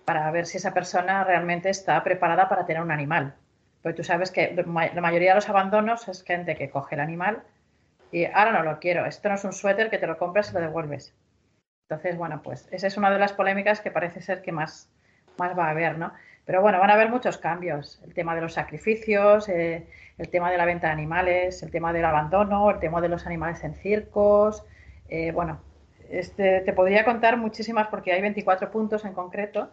para 0.04 0.30
ver 0.30 0.46
si 0.46 0.58
esa 0.58 0.74
persona 0.74 1.24
realmente 1.24 1.70
está 1.70 2.02
preparada 2.02 2.48
para 2.48 2.66
tener 2.66 2.82
un 2.82 2.90
animal. 2.90 3.34
Porque 3.82 3.96
tú 3.96 4.04
sabes 4.04 4.30
que 4.30 4.54
la 4.54 5.00
mayoría 5.00 5.30
de 5.30 5.34
los 5.36 5.48
abandonos 5.48 6.06
es 6.08 6.22
gente 6.22 6.56
que 6.56 6.70
coge 6.70 6.94
el 6.94 7.00
animal 7.00 7.42
y 8.10 8.26
ahora 8.26 8.52
no 8.52 8.62
lo 8.62 8.78
quiero, 8.78 9.06
esto 9.06 9.28
no 9.28 9.36
es 9.36 9.44
un 9.44 9.52
suéter 9.52 9.90
que 9.90 9.98
te 9.98 10.06
lo 10.06 10.18
compras 10.18 10.50
y 10.50 10.54
lo 10.54 10.60
devuelves. 10.60 11.14
Entonces, 11.88 12.16
bueno, 12.16 12.42
pues 12.42 12.68
esa 12.70 12.86
es 12.86 12.96
una 12.96 13.10
de 13.10 13.18
las 13.18 13.32
polémicas 13.32 13.80
que 13.80 13.90
parece 13.90 14.20
ser 14.20 14.42
que 14.42 14.52
más, 14.52 14.90
más 15.38 15.58
va 15.58 15.66
a 15.66 15.70
haber, 15.70 15.98
¿no? 15.98 16.12
Pero 16.44 16.60
bueno, 16.60 16.78
van 16.78 16.90
a 16.90 16.94
haber 16.94 17.10
muchos 17.10 17.38
cambios. 17.38 18.00
El 18.04 18.14
tema 18.14 18.34
de 18.34 18.40
los 18.40 18.54
sacrificios, 18.54 19.48
eh, 19.48 19.86
el 20.18 20.28
tema 20.28 20.50
de 20.50 20.58
la 20.58 20.64
venta 20.64 20.88
de 20.88 20.94
animales, 20.94 21.62
el 21.62 21.70
tema 21.70 21.92
del 21.92 22.04
abandono, 22.04 22.70
el 22.70 22.78
tema 22.78 23.00
de 23.00 23.08
los 23.08 23.26
animales 23.26 23.62
en 23.64 23.74
circos. 23.74 24.64
Eh, 25.14 25.30
bueno, 25.30 25.60
este, 26.08 26.62
te 26.62 26.72
podría 26.72 27.04
contar 27.04 27.36
muchísimas 27.36 27.88
porque 27.88 28.14
hay 28.14 28.22
24 28.22 28.70
puntos 28.70 29.04
en 29.04 29.12
concreto 29.12 29.68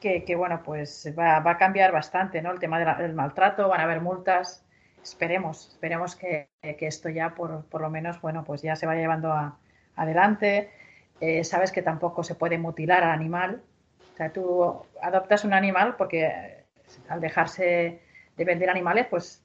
que, 0.00 0.34
bueno, 0.34 0.60
pues 0.64 1.14
va, 1.16 1.36
a 1.36 1.56
cambiar 1.56 1.92
bastante, 1.92 2.42
¿no? 2.42 2.50
El 2.50 2.58
tema 2.58 2.96
del 2.96 3.14
maltrato, 3.14 3.68
van 3.68 3.78
a 3.78 3.84
haber 3.84 4.00
multas. 4.00 4.66
Esperemos, 5.00 5.68
esperemos 5.68 6.16
que, 6.16 6.48
esto 6.62 7.10
ya 7.10 7.36
por, 7.36 7.64
por, 7.66 7.80
lo 7.80 7.90
menos, 7.90 8.20
bueno, 8.20 8.42
pues 8.42 8.60
ya 8.62 8.74
se 8.74 8.86
vaya 8.86 9.02
llevando 9.02 9.32
adelante. 9.94 10.72
Eh, 11.20 11.44
sabes 11.44 11.70
que 11.70 11.82
tampoco 11.82 12.24
se 12.24 12.34
puede 12.34 12.58
mutilar 12.58 13.04
al 13.04 13.12
animal, 13.12 13.62
o 14.14 14.16
sea, 14.16 14.32
tú 14.32 14.82
adoptas 15.00 15.44
un 15.44 15.54
animal 15.54 15.94
porque 15.94 16.64
al 17.08 17.20
dejarse 17.20 18.02
de 18.36 18.44
vender 18.44 18.68
animales, 18.68 19.06
pues 19.08 19.41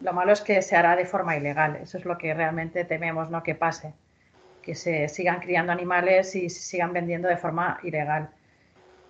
lo 0.00 0.12
malo 0.12 0.32
es 0.32 0.40
que 0.40 0.62
se 0.62 0.76
hará 0.76 0.96
de 0.96 1.06
forma 1.06 1.36
ilegal. 1.36 1.76
Eso 1.76 1.98
es 1.98 2.04
lo 2.04 2.18
que 2.18 2.34
realmente 2.34 2.84
tememos, 2.84 3.30
no 3.30 3.42
que 3.42 3.54
pase, 3.54 3.94
que 4.62 4.74
se 4.74 5.08
sigan 5.08 5.40
criando 5.40 5.72
animales 5.72 6.34
y 6.34 6.50
se 6.50 6.60
sigan 6.60 6.92
vendiendo 6.92 7.28
de 7.28 7.36
forma 7.36 7.78
ilegal. 7.82 8.30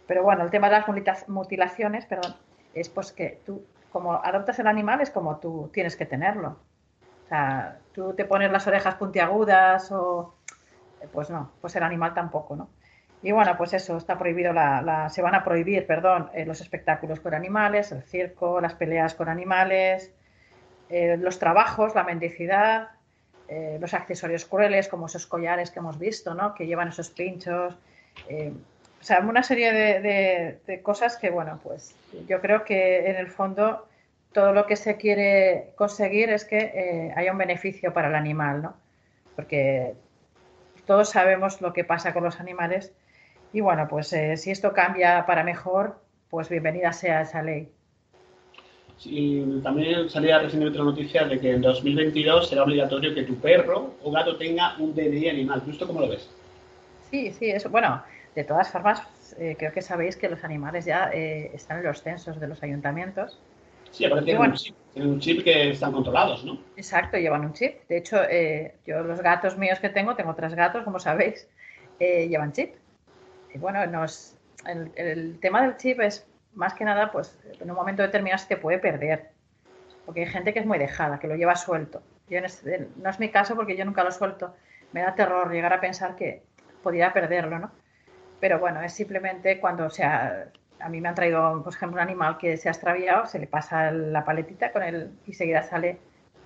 Pero 0.07 0.23
bueno, 0.23 0.43
el 0.43 0.51
tema 0.51 0.71
de 0.71 0.81
las 0.81 1.29
mutilaciones, 1.29 2.07
perdón, 2.07 2.35
es 2.75 2.89
pues 2.89 3.13
que 3.13 3.41
tú, 3.45 3.67
como 3.91 4.15
adoptas 4.15 4.59
el 4.59 4.67
animal, 4.67 5.01
es 5.01 5.11
como 5.11 5.39
tú 5.39 5.71
tienes 5.73 5.97
que 5.97 6.07
tenerlo. 6.07 6.59
O 7.27 7.29
sea, 7.29 7.79
tú 7.93 8.15
te 8.15 8.25
pones 8.25 8.51
las 8.51 8.67
orejas 8.67 8.95
puntiagudas 8.95 9.93
o... 9.93 10.35
Pues 11.13 11.31
no, 11.31 11.53
pues 11.61 11.77
el 11.77 11.83
animal 11.85 12.15
tampoco, 12.15 12.57
¿no? 12.57 12.71
Y 13.23 13.33
bueno, 13.33 13.57
pues 13.57 13.73
eso, 13.73 13.97
está 13.97 14.17
prohibido 14.17 14.53
la, 14.53 15.09
se 15.11 15.23
van 15.23 15.35
a 15.35 15.45
prohibir, 15.45 15.87
perdón, 15.87 16.31
eh, 16.35 16.47
los 16.47 16.61
espectáculos 16.61 17.21
con 17.21 17.35
animales, 17.35 17.93
el 17.93 18.03
circo, 18.03 18.61
las 18.61 18.75
peleas 18.75 19.15
con 19.15 19.29
animales, 19.29 20.15
eh, 20.91 21.17
los 21.19 21.39
trabajos, 21.39 21.95
la 21.95 22.05
mendicidad, 22.05 22.91
eh, 23.49 23.79
los 23.81 23.95
accesorios 23.95 24.45
crueles 24.45 24.89
como 24.89 25.07
esos 25.07 25.27
collares 25.27 25.71
que 25.71 25.79
hemos 25.79 25.99
visto, 25.99 26.35
¿no? 26.35 26.55
Que 26.55 26.67
llevan 26.67 26.89
esos 26.89 27.11
pinchos. 27.11 27.75
o 28.29 29.05
sea, 29.05 29.21
una 29.21 29.43
serie 29.43 29.73
de, 29.73 30.59
de, 30.67 30.83
cosas 30.83 31.17
que, 31.17 31.31
bueno, 31.31 31.61
pues 31.63 31.95
yo 32.29 32.41
creo 32.41 32.65
que 32.65 33.11
en 33.11 33.17
el 33.17 33.29
fondo 33.29 33.87
todo 34.33 34.53
lo 34.53 34.67
que 34.67 34.77
se 34.77 34.97
quiere 34.97 35.73
conseguir 35.77 36.31
es 36.31 36.45
que 36.45 37.13
haya 37.17 37.33
un 37.33 37.39
beneficio 37.39 37.93
para 37.93 38.09
el 38.09 38.15
animal, 38.15 38.63
¿no? 38.63 38.77
Porque 39.37 39.95
todos 40.87 41.11
sabemos 41.11 41.61
lo 41.61 41.73
que 41.73 41.85
pasa 41.85 42.13
con 42.13 42.25
los 42.25 42.41
animales 42.41 42.93
y 43.53 43.61
bueno, 43.61 43.89
pues 43.89 44.13
eh, 44.13 44.37
si 44.37 44.51
esto 44.51 44.73
cambia 44.73 45.25
para 45.27 45.43
mejor, 45.43 46.01
pues 46.31 46.49
bienvenida 46.49 46.93
sea 46.93 47.23
esa 47.23 47.43
ley. 47.43 47.73
Sí, 48.99 49.61
también 49.63 50.11
salía 50.11 50.39
recientemente 50.39 50.79
la 50.79 50.87
noticia 50.87 51.25
de 51.25 51.39
que 51.39 51.53
en 51.53 51.63
2022 51.63 52.49
será 52.49 52.65
obligatorio 52.65 53.15
que 53.15 53.23
tu 53.23 53.37
perro 53.37 53.95
o 54.03 54.11
gato 54.11 54.37
tenga 54.37 54.77
un 54.79 54.95
DNI 54.95 55.29
animal. 55.29 55.63
¿Tú 55.63 55.71
esto 55.71 55.87
cómo 55.87 56.01
lo 56.01 56.09
ves? 56.09 56.29
Sí, 57.11 57.33
sí, 57.33 57.49
eso. 57.49 57.71
Bueno, 57.71 58.03
de 58.35 58.45
todas 58.45 58.71
formas, 58.71 59.03
eh, 59.39 59.55
creo 59.57 59.73
que 59.73 59.83
sabéis 59.83 60.17
que 60.17 60.29
los 60.29 60.43
animales 60.43 60.85
ya 60.85 61.11
eh, 61.13 61.53
están 61.55 61.79
en 61.79 61.85
los 61.85 62.03
censos 62.03 62.41
de 62.41 62.49
los 62.49 62.63
ayuntamientos. 62.63 63.39
Sí, 63.93 64.05
aparte 64.05 64.27
tienen, 64.27 64.51
un 64.51 64.53
chip, 64.55 64.75
tienen 64.93 65.13
un 65.13 65.21
chip 65.21 65.45
que 65.45 65.71
están 65.71 65.93
controlados, 65.93 66.45
¿no? 66.45 66.61
Exacto, 66.77 67.17
llevan 67.17 67.45
un 67.45 67.53
chip. 67.53 67.89
De 67.89 67.99
hecho, 67.99 68.19
yo 68.85 69.03
los 69.03 69.21
gatos 69.23 69.57
míos 69.57 69.79
que 69.79 69.89
tengo, 69.89 70.15
tengo 70.15 70.35
tres 70.35 70.55
gatos, 70.55 70.85
como 70.85 70.99
sabéis, 70.99 71.49
llevan 71.99 72.53
chip 72.53 72.75
bueno, 73.57 73.87
nos, 73.87 74.37
el, 74.67 75.39
tema 75.41 75.63
del 75.63 75.77
chip 75.77 76.01
es 76.01 76.27
más 76.55 76.75
que 76.75 76.85
nada, 76.85 77.11
pues 77.11 77.39
en 77.61 77.71
un 77.71 77.77
momento 77.77 78.03
determinado 78.03 78.39
se 78.39 78.49
te 78.49 78.57
puede 78.57 78.79
perder. 78.79 79.31
Porque 80.05 80.21
hay 80.21 80.27
gente 80.27 80.53
que 80.53 80.61
es 80.61 80.67
muy 80.67 80.79
dejada, 80.79 81.19
que 81.19 81.29
lo 81.29 81.37
lleva 81.37 81.55
suelto. 81.57 82.03
Yo 82.29 82.41
no 82.41 83.11
es 83.11 83.21
mi 83.21 83.31
caso 83.31 83.57
porque 83.57 83.77
yo 83.77 83.85
nunca 83.85 84.05
lo 84.05 84.11
suelto. 84.11 84.55
Me 84.93 85.03
da 85.03 85.15
terror 85.15 85.51
llegar 85.53 85.73
a 85.73 85.81
pensar 85.81 86.17
que 86.17 86.43
podría 86.83 87.13
perderlo, 87.13 87.59
¿no? 87.59 87.71
Pero 88.41 88.59
bueno, 88.59 88.81
es 88.83 88.93
simplemente 88.93 89.61
cuando, 89.61 89.87
o 89.87 89.91
sea, 89.91 90.49
a 90.81 90.89
mí 90.89 91.01
me 91.01 91.09
han 91.09 91.15
traído, 91.15 91.63
por 91.63 91.75
ejemplo, 91.75 91.97
un 91.97 92.03
animal 92.03 92.39
que 92.39 92.57
se 92.57 92.69
ha 92.69 92.73
extraviado, 92.73 93.27
se 93.27 93.39
le 93.39 93.47
pasa 93.47 93.91
la 93.91 94.25
paletita 94.25 94.73
con 94.73 94.83
él 94.83 95.11
y 95.27 95.35
seguida 95.35 95.63
sale. 95.63 95.99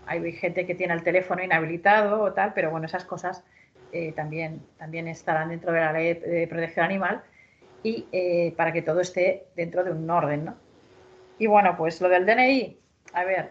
Hay 0.07 0.33
gente 0.33 0.67
que 0.67 0.75
tiene 0.75 0.95
el 0.95 1.03
teléfono 1.03 1.43
inhabilitado 1.43 2.21
o 2.23 2.33
tal, 2.33 2.53
pero 2.55 2.71
bueno, 2.71 2.87
esas 2.87 3.05
cosas 3.05 3.45
eh, 3.93 4.13
también, 4.13 4.63
también 4.79 5.07
estarán 5.07 5.51
dentro 5.51 5.73
de 5.73 5.81
la 5.81 5.93
ley 5.93 6.15
de 6.15 6.47
protección 6.49 6.87
animal 6.87 7.23
y 7.83 8.07
eh, 8.13 8.55
para 8.57 8.73
que 8.73 8.83
todo 8.83 9.01
esté 9.01 9.47
dentro 9.57 9.85
de 9.85 9.91
un 9.91 10.09
orden, 10.09 10.45
¿no? 10.45 10.55
Y 11.39 11.47
bueno, 11.47 11.75
pues 11.77 12.01
lo 12.01 12.09
del 12.09 12.27
DNI, 12.27 12.79
a 13.15 13.25
ver, 13.25 13.51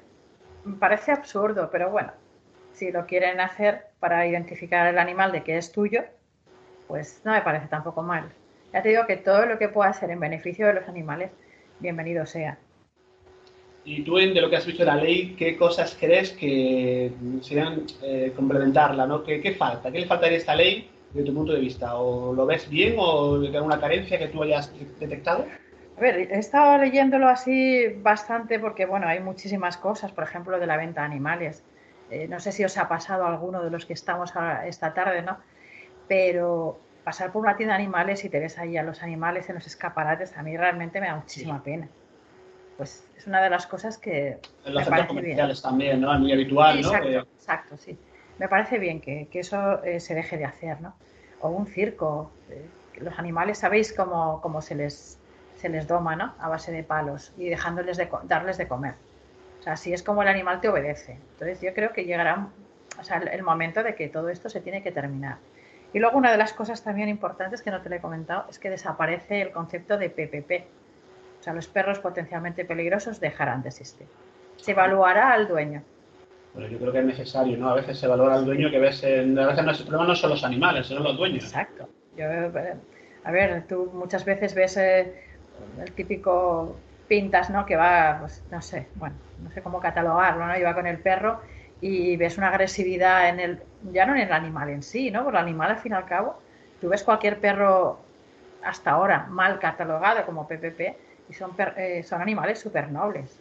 parece 0.80 1.12
absurdo, 1.12 1.70
pero 1.72 1.89
bueno, 1.89 2.12
si 2.74 2.91
lo 2.91 3.06
quieren 3.06 3.39
hacer 3.39 3.88
para 4.00 4.26
identificar 4.26 4.88
el 4.88 4.98
animal 4.98 5.32
de 5.32 5.44
que 5.44 5.58
es 5.58 5.72
tuyo, 5.72 6.04
pues 6.88 7.22
no 7.26 7.32
me 7.32 7.41
parece 7.41 7.67
tampoco 7.67 8.02
mal. 8.02 8.32
Ya 8.74 8.82
te 8.82 8.89
digo 8.89 9.06
que 9.06 9.17
todo 9.17 9.46
lo 9.46 9.58
que 9.58 9.67
pueda 9.67 9.91
ser 9.94 10.12
en 10.12 10.20
beneficio 10.20 10.67
de 10.67 10.74
los 10.76 10.88
animales, 10.88 11.32
bienvenido 11.80 12.26
sea. 12.26 12.58
Y 13.84 14.04
tú, 14.04 14.15
de 14.17 14.39
lo 14.39 14.50
que 14.50 14.58
has 14.58 14.65
visto 14.65 14.84
de 14.84 14.91
la 14.91 14.96
ley, 14.96 15.36
¿qué 15.38 15.58
cosas 15.58 15.98
crees 16.00 16.32
que 16.32 17.12
serían 17.41 17.86
eh, 18.04 18.32
complementarla? 18.36 19.08
¿no? 19.08 19.24
¿Qué, 19.24 19.41
¿Qué, 19.41 19.56
falta? 19.56 19.91
¿Qué 19.91 20.00
le 20.00 20.06
faltaría 20.06 20.38
a 20.38 20.39
esta 20.39 20.56
ley 20.56 20.89
desde 21.13 21.30
tu 21.30 21.34
punto 21.34 21.54
de 21.54 21.60
vista? 21.60 21.95
¿O 21.95 22.34
lo 22.34 22.45
ves 22.45 22.69
bien 22.69 22.95
o 22.97 23.36
alguna 23.36 23.80
carencia 23.80 24.17
que 24.17 24.28
tú 24.28 24.43
hayas 24.43 24.71
detectado? 25.00 25.45
A 25.97 26.02
ver, 26.02 26.32
he 26.32 26.39
estado 26.39 26.78
leyéndolo 26.78 27.28
así 27.28 27.88
bastante 28.02 28.60
porque, 28.60 28.86
bueno, 28.86 29.08
hay 29.08 29.19
muchísimas 29.19 29.78
cosas, 29.78 30.12
por 30.12 30.24
ejemplo, 30.24 30.60
de 30.60 30.67
la 30.67 30.78
venta 30.78 31.02
de 31.02 31.08
animales. 31.08 31.63
Eh, 32.10 32.28
no 32.28 32.39
sé 32.39 32.52
si 32.52 32.63
os 32.63 32.78
ha 32.78 32.88
pasado 32.88 33.26
a 33.26 33.30
alguno 33.30 33.63
de 33.63 33.69
los 33.69 33.86
que 33.86 33.93
estamos 33.93 34.34
esta 34.65 34.93
tarde, 34.93 35.21
¿no? 35.21 35.38
Pero 36.08 36.80
pasar 37.04 37.32
por 37.32 37.41
una 37.41 37.56
tienda 37.56 37.76
de 37.76 37.84
animales 37.84 38.24
y 38.26 38.30
te 38.30 38.39
ves 38.39 38.58
ahí 38.58 38.78
a 38.78 38.84
los 38.84 39.02
animales 39.02 39.50
en 39.50 39.56
los 39.56 39.67
escaparates, 39.67 40.38
a 40.38 40.43
mí 40.43 40.56
realmente 40.58 41.00
me 41.00 41.08
da 41.08 41.15
muchísima 41.15 41.63
pena. 41.63 41.88
Pues 42.78 43.06
es 43.15 43.28
una 43.28 43.41
de 43.41 43.50
las 43.50 43.67
cosas 43.67 43.97
que. 43.97 44.38
En 44.65 44.74
los 44.74 44.84
centros 44.84 45.08
comerciales 45.08 45.62
también, 45.62 46.02
¿no? 46.02 46.13
Es 46.13 46.19
muy 46.19 46.32
habitual, 46.32 46.78
exacto, 46.80 47.10
¿no? 47.10 47.19
Exacto, 47.19 47.78
sí. 47.78 47.97
Me 48.41 48.49
parece 48.49 48.80
bien 48.80 49.01
que, 49.01 49.30
eso 49.34 49.84
eh, 49.84 49.99
se 49.99 50.15
deje 50.15 50.36
de 50.36 50.45
hacer, 50.45 50.82
¿no? 50.82 50.95
O 51.41 51.49
un 51.49 51.67
circo. 51.67 52.32
Eh, 52.49 52.65
los 52.97 53.19
animales, 53.19 53.60
¿sabéis 53.60 53.93
cómo, 53.93 54.62
se, 54.63 54.73
les, 54.73 55.19
se 55.58 55.69
les 55.69 55.88
doma, 55.88 56.15
¿no? 56.15 56.34
A 56.39 56.49
base 56.49 56.71
de 56.71 56.84
palos 56.84 57.36
y 57.38 57.49
dejándoles 57.49 57.97
de, 57.97 58.10
darles 58.23 58.58
de 58.58 58.67
comer. 58.67 58.95
O 59.60 59.62
sea, 59.62 59.73
así 59.73 59.93
es 59.93 60.01
como 60.01 60.23
el 60.23 60.27
animal 60.27 60.60
te 60.60 60.69
obedece. 60.69 61.19
Entonces 61.34 61.62
yo 61.62 61.71
creo 61.75 61.93
que 61.93 62.06
llegará 62.06 62.47
el 63.32 63.43
momento 63.43 63.84
de 63.84 63.93
que 63.93 64.08
todo 64.08 64.30
esto 64.30 64.49
se 64.49 64.60
tiene 64.60 64.82
que 64.82 64.91
terminar. 64.91 65.38
Y 65.93 65.99
luego 65.99 66.17
una 66.17 66.32
de 66.32 66.38
las 66.39 66.51
cosas 66.51 66.84
también 66.84 67.10
importantes 67.10 67.62
que 67.62 67.69
no 67.69 67.84
te 67.84 67.89
lo 67.89 67.97
he 67.97 68.01
comentado 68.01 68.47
es 68.49 68.58
que 68.58 68.71
desaparece 68.71 69.43
el 69.43 69.51
concepto 69.51 69.99
de 69.99 70.10
PPP. 70.10 70.65
O 71.39 71.43
sea, 71.43 71.54
los 71.54 71.67
perros 71.67 71.99
potencialmente 71.99 72.65
peligrosos 72.65 73.19
dejarán 73.19 73.62
de 73.62 73.69
existir. 73.69 74.08
Se 74.58 74.71
evaluará 74.71 75.32
al 75.32 75.47
dueño. 75.47 75.84
Bueno, 76.54 76.70
yo 76.70 76.80
creo 76.80 76.92
que 76.92 77.00
es 77.00 77.06
necesario, 77.06 77.58
¿no? 77.58 77.70
A 77.70 77.76
veces 77.76 77.98
se 77.98 78.08
valora 78.08 78.36
al 78.36 78.46
dueño 78.46 78.70
que 78.70 78.80
ves 78.80 79.04
en... 79.04 79.38
A 79.40 79.48
veces 79.48 79.80
el 79.80 79.86
problema 79.86 80.08
no 80.08 80.16
son 80.16 80.32
los 80.32 80.44
animales, 80.44 80.88
son 80.88 81.04
los 81.04 81.16
dueños. 81.18 81.46
Exacto. 81.46 81.88
Yo, 82.18 82.26
eh, 82.26 82.76
a 83.24 83.32
ver, 83.32 83.68
tú 83.68 83.90
muchas 83.94 84.26
veces 84.26 84.54
ves 84.54 84.76
eh, 84.78 85.14
el 85.80 85.92
típico 85.94 86.76
pintas, 87.08 87.50
¿no? 87.50 87.66
Que 87.66 87.76
va, 87.76 88.18
pues, 88.22 88.44
no 88.52 88.62
sé, 88.62 88.88
bueno, 88.96 89.16
no 89.44 89.52
sé 89.52 89.62
cómo 89.62 89.80
catalogarlo, 89.80 90.48
¿no? 90.48 90.58
Iba 90.58 90.74
con 90.74 90.88
el 90.88 90.98
perro 90.98 91.42
y 91.80 92.16
ves 92.18 92.38
una 92.38 92.50
agresividad 92.50 93.30
en 93.30 93.40
el, 93.40 93.60
ya 93.92 94.06
no 94.06 94.16
en 94.16 94.22
el 94.22 94.32
animal 94.32 94.70
en 94.70 94.84
sí, 94.84 95.12
¿no? 95.12 95.24
Porque 95.24 95.38
el 95.38 95.44
animal 95.44 95.72
al 95.72 95.78
fin 95.78 95.94
y 95.94 95.96
al 95.96 96.06
cabo, 96.06 96.40
tú 96.80 96.90
ves 96.90 97.04
cualquier 97.04 97.40
perro 97.40 98.00
hasta 98.64 98.92
ahora 98.92 99.26
mal 99.30 99.60
catalogado 99.60 100.26
como 100.26 100.48
PPP 100.48 100.82
y 101.30 101.34
son, 101.34 101.52
eh, 101.78 102.04
son 102.04 102.22
animales 102.22 102.60
súper 102.60 102.92
nobles. 102.92 103.40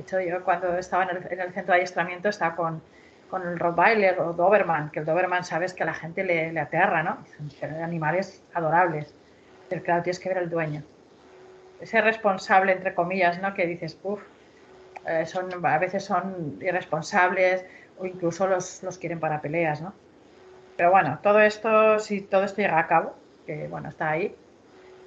De 0.00 0.04
hecho, 0.04 0.20
yo 0.20 0.42
cuando 0.42 0.78
estaba 0.78 1.04
en 1.04 1.10
el, 1.10 1.16
en 1.30 1.40
el, 1.40 1.52
centro 1.52 1.74
de 1.74 1.80
adiestramiento 1.80 2.30
estaba 2.30 2.56
con, 2.56 2.80
con 3.28 3.46
el 3.46 3.58
Rottweiler 3.58 4.18
o 4.20 4.32
Doberman, 4.32 4.90
que 4.90 5.00
el 5.00 5.04
Doberman 5.04 5.44
sabes 5.44 5.74
que 5.74 5.82
a 5.82 5.86
la 5.86 5.92
gente 5.92 6.24
le, 6.24 6.58
aterra, 6.58 7.02
¿no? 7.02 7.18
Son 7.60 7.70
animales 7.82 8.42
adorables. 8.54 9.14
Pero 9.68 9.82
claro, 9.82 10.02
tienes 10.02 10.18
que 10.18 10.30
ver 10.30 10.38
el 10.38 10.48
dueño 10.48 10.82
ese 11.80 12.00
responsable, 12.00 12.72
entre 12.72 12.94
comillas, 12.94 13.40
¿no? 13.40 13.54
Que 13.54 13.66
dices, 13.66 13.98
uff, 14.02 14.22
eh, 15.06 15.24
a 15.62 15.78
veces 15.78 16.04
son 16.04 16.58
irresponsables 16.60 17.64
o 17.98 18.06
incluso 18.06 18.46
los, 18.46 18.82
los, 18.82 18.98
quieren 18.98 19.20
para 19.20 19.40
peleas, 19.40 19.80
¿no? 19.80 19.92
Pero 20.76 20.90
bueno, 20.90 21.18
todo 21.22 21.40
esto, 21.40 21.98
si 21.98 22.22
todo 22.22 22.44
esto 22.44 22.62
llega 22.62 22.78
a 22.78 22.86
cabo, 22.86 23.14
que 23.46 23.68
bueno, 23.68 23.88
está 23.88 24.10
ahí, 24.10 24.34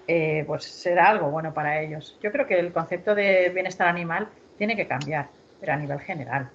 eh, 0.07 0.43
pues 0.45 0.63
será 0.63 1.09
algo 1.09 1.29
bueno 1.29 1.53
para 1.53 1.81
ellos. 1.81 2.17
Yo 2.21 2.31
creo 2.31 2.47
que 2.47 2.59
el 2.59 2.73
concepto 2.73 3.15
de 3.15 3.49
bienestar 3.49 3.87
animal 3.87 4.27
tiene 4.57 4.75
que 4.75 4.87
cambiar, 4.87 5.29
pero 5.59 5.73
a 5.73 5.77
nivel 5.77 5.99
general. 5.99 6.49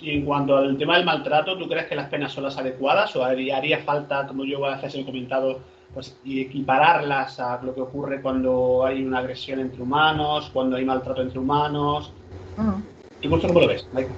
Y 0.00 0.16
en 0.16 0.24
cuanto 0.24 0.56
al 0.56 0.78
tema 0.78 0.96
del 0.96 1.04
maltrato, 1.04 1.58
¿tú 1.58 1.68
crees 1.68 1.86
que 1.86 1.96
las 1.96 2.08
penas 2.08 2.32
son 2.32 2.44
las 2.44 2.56
adecuadas 2.56 3.14
o 3.16 3.24
haría 3.24 3.78
falta, 3.80 4.26
como 4.26 4.44
yo 4.44 4.64
a 4.64 4.76
veces 4.76 4.94
he 4.94 5.04
comentado, 5.04 5.60
pues, 5.92 6.16
equipararlas 6.24 7.40
a 7.40 7.60
lo 7.62 7.74
que 7.74 7.80
ocurre 7.80 8.22
cuando 8.22 8.84
hay 8.86 9.04
una 9.04 9.18
agresión 9.18 9.58
entre 9.58 9.82
humanos, 9.82 10.50
cuando 10.52 10.76
hay 10.76 10.84
maltrato 10.84 11.22
entre 11.22 11.38
humanos. 11.38 12.12
Uh 12.56 12.80
¿Y 13.20 13.28
vos 13.28 13.44
cómo 13.44 13.60
lo 13.60 13.66
ves, 13.66 13.88
Mike? 13.92 14.10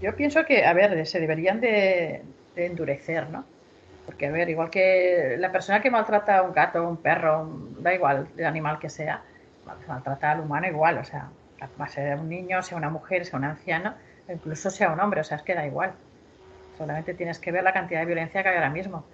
Yo 0.00 0.16
pienso 0.16 0.44
que, 0.44 0.64
a 0.64 0.72
ver, 0.72 1.06
se 1.06 1.20
deberían 1.20 1.60
de, 1.60 2.22
de, 2.56 2.66
endurecer, 2.66 3.30
¿no? 3.30 3.44
Porque, 4.06 4.26
a 4.26 4.30
ver, 4.30 4.50
igual 4.50 4.70
que 4.70 5.36
la 5.38 5.50
persona 5.50 5.80
que 5.80 5.90
maltrata 5.90 6.38
a 6.38 6.42
un 6.42 6.52
gato, 6.52 6.86
un 6.86 6.98
perro, 6.98 7.48
da 7.78 7.94
igual 7.94 8.28
el 8.36 8.44
animal 8.44 8.78
que 8.78 8.90
sea, 8.90 9.22
maltrata 9.88 10.30
al 10.30 10.40
humano 10.40 10.66
igual, 10.66 10.98
o 10.98 11.04
sea, 11.04 11.30
va 11.80 11.84
a 11.84 11.88
ser 11.88 12.18
un 12.18 12.28
niño, 12.28 12.62
sea 12.62 12.76
una 12.76 12.90
mujer, 12.90 13.24
sea 13.24 13.38
un 13.38 13.44
anciano, 13.44 13.94
incluso 14.28 14.70
sea 14.70 14.92
un 14.92 15.00
hombre, 15.00 15.20
o 15.20 15.24
sea, 15.24 15.38
es 15.38 15.42
que 15.42 15.54
da 15.54 15.66
igual. 15.66 15.92
Solamente 16.76 17.14
tienes 17.14 17.38
que 17.38 17.52
ver 17.52 17.62
la 17.62 17.72
cantidad 17.72 18.00
de 18.00 18.06
violencia 18.06 18.42
que 18.42 18.48
hay 18.48 18.56
ahora 18.56 18.70
mismo. 18.70 19.04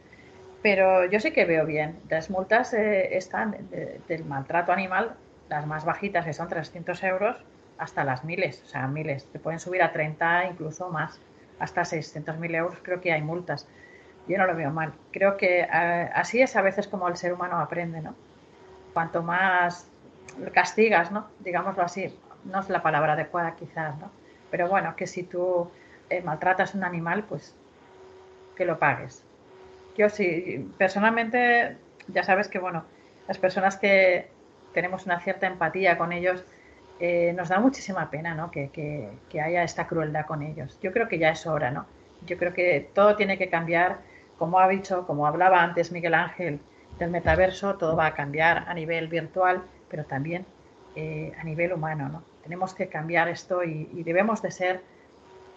Pero 0.62 1.06
yo 1.06 1.20
sí 1.20 1.32
que 1.32 1.44
veo 1.44 1.64
bien. 1.66 1.98
Las 2.08 2.30
multas 2.30 2.74
eh, 2.74 3.16
están 3.16 3.52
de, 3.70 4.00
del 4.08 4.24
maltrato 4.24 4.72
animal, 4.72 5.14
las 5.48 5.66
más 5.66 5.84
bajitas, 5.84 6.24
que 6.24 6.32
son 6.32 6.48
300 6.48 7.02
euros, 7.04 7.36
hasta 7.78 8.04
las 8.04 8.24
miles. 8.24 8.62
O 8.64 8.66
sea, 8.66 8.86
miles. 8.86 9.26
Te 9.32 9.38
pueden 9.38 9.60
subir 9.60 9.82
a 9.82 9.92
30, 9.92 10.46
incluso 10.46 10.88
más. 10.90 11.20
Hasta 11.58 11.82
600.000 11.82 12.54
euros 12.56 12.78
creo 12.82 13.00
que 13.00 13.12
hay 13.12 13.22
multas. 13.22 13.66
Yo 14.30 14.38
no 14.38 14.46
lo 14.46 14.54
veo 14.54 14.70
mal. 14.70 14.92
Creo 15.12 15.36
que 15.36 15.60
eh, 15.60 16.10
así 16.14 16.40
es 16.40 16.56
a 16.56 16.62
veces 16.62 16.88
como 16.88 17.08
el 17.08 17.16
ser 17.16 17.32
humano 17.32 17.58
aprende, 17.58 18.00
¿no? 18.00 18.14
Cuanto 18.94 19.22
más 19.22 19.88
castigas, 20.52 21.10
¿no? 21.10 21.28
Digámoslo 21.40 21.82
así. 21.82 22.18
No 22.44 22.60
es 22.60 22.70
la 22.70 22.82
palabra 22.82 23.14
adecuada 23.14 23.56
quizás, 23.56 23.98
¿no? 23.98 24.10
Pero 24.50 24.68
bueno, 24.68 24.96
que 24.96 25.06
si 25.06 25.24
tú 25.24 25.70
eh, 26.08 26.22
maltratas 26.22 26.74
un 26.74 26.84
animal, 26.84 27.24
pues 27.24 27.54
que 28.56 28.64
lo 28.64 28.78
pagues 28.78 29.24
yo 29.96 30.08
sí, 30.08 30.72
personalmente, 30.78 31.76
ya 32.08 32.22
sabes 32.22 32.48
que, 32.48 32.58
bueno, 32.58 32.84
las 33.28 33.38
personas 33.38 33.76
que 33.76 34.28
tenemos 34.72 35.04
una 35.04 35.20
cierta 35.20 35.46
empatía 35.46 35.98
con 35.98 36.12
ellos, 36.12 36.44
eh, 37.00 37.32
nos 37.34 37.48
da 37.48 37.60
muchísima 37.60 38.10
pena, 38.10 38.34
¿no? 38.34 38.50
Que, 38.50 38.70
que, 38.70 39.10
que, 39.28 39.40
haya 39.40 39.62
esta 39.62 39.86
crueldad 39.86 40.26
con 40.26 40.42
ellos. 40.42 40.78
Yo 40.82 40.92
creo 40.92 41.08
que 41.08 41.18
ya 41.18 41.30
es 41.30 41.46
hora, 41.46 41.70
¿no? 41.70 41.86
Yo 42.26 42.38
creo 42.38 42.52
que 42.52 42.90
todo 42.94 43.16
tiene 43.16 43.36
que 43.38 43.48
cambiar, 43.48 43.98
como 44.40 44.58
ha 44.58 44.66
dicho, 44.68 45.06
como 45.06 45.26
hablaba 45.26 45.62
antes 45.62 45.92
Miguel 45.92 46.14
Ángel 46.14 46.60
del 46.98 47.10
metaverso, 47.10 47.74
todo 47.74 47.94
va 47.94 48.06
a 48.06 48.14
cambiar 48.14 48.64
a 48.66 48.72
nivel 48.72 49.06
virtual, 49.06 49.62
pero 49.90 50.06
también 50.06 50.46
eh, 50.96 51.30
a 51.38 51.44
nivel 51.44 51.74
humano, 51.74 52.08
¿no? 52.08 52.24
Tenemos 52.42 52.72
que 52.72 52.88
cambiar 52.88 53.28
esto 53.28 53.62
y, 53.62 53.90
y 53.92 54.02
debemos 54.02 54.40
de 54.40 54.50
ser 54.50 54.80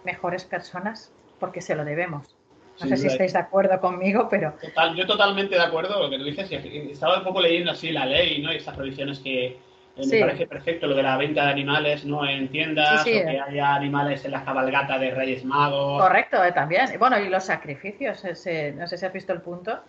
mejores 0.04 0.44
personas 0.44 1.10
porque 1.40 1.62
se 1.62 1.74
lo 1.74 1.86
debemos. 1.86 2.36
No 2.78 2.86
sé 2.86 2.98
si 2.98 3.06
estáis 3.06 3.32
de 3.32 3.38
acuerdo 3.38 3.80
conmigo, 3.80 4.28
pero... 4.28 4.52
Total, 4.60 4.94
yo 4.94 5.06
totalmente 5.06 5.54
de 5.54 5.62
acuerdo 5.62 5.94
con 5.94 6.02
lo 6.02 6.10
que 6.10 6.18
tú 6.18 6.24
dices. 6.24 6.50
Estaba 6.52 7.16
un 7.18 7.24
poco 7.24 7.40
leyendo 7.40 7.70
así 7.70 7.90
la 7.90 8.04
ley 8.04 8.42
¿no? 8.42 8.52
y 8.52 8.56
estas 8.56 8.76
provisiones 8.76 9.18
que 9.20 9.56
eh, 9.96 10.06
me 10.06 10.20
parece 10.20 10.46
perfecto, 10.46 10.86
lo 10.86 10.94
de 10.94 11.02
la 11.02 11.16
venta 11.16 11.44
de 11.44 11.52
animales 11.52 12.04
no 12.04 12.28
en 12.28 12.48
tiendas, 12.48 13.04
sí, 13.04 13.12
sí. 13.12 13.18
o 13.20 13.22
que 13.22 13.40
haya 13.40 13.74
animales 13.74 14.24
en 14.24 14.32
la 14.32 14.44
cabalgata 14.44 14.98
de 14.98 15.10
Reyes 15.10 15.44
Magos. 15.44 16.02
Correcto, 16.02 16.42
eh, 16.42 16.52
también. 16.52 16.86
Bueno, 16.98 17.18
y 17.18 17.28
los 17.28 17.44
sacrificios, 17.44 18.24
ese, 18.24 18.72
no 18.72 18.86
sé 18.86 18.98
si 18.98 19.06
has 19.06 19.12
visto 19.12 19.32
el 19.32 19.40
punto. 19.40 19.80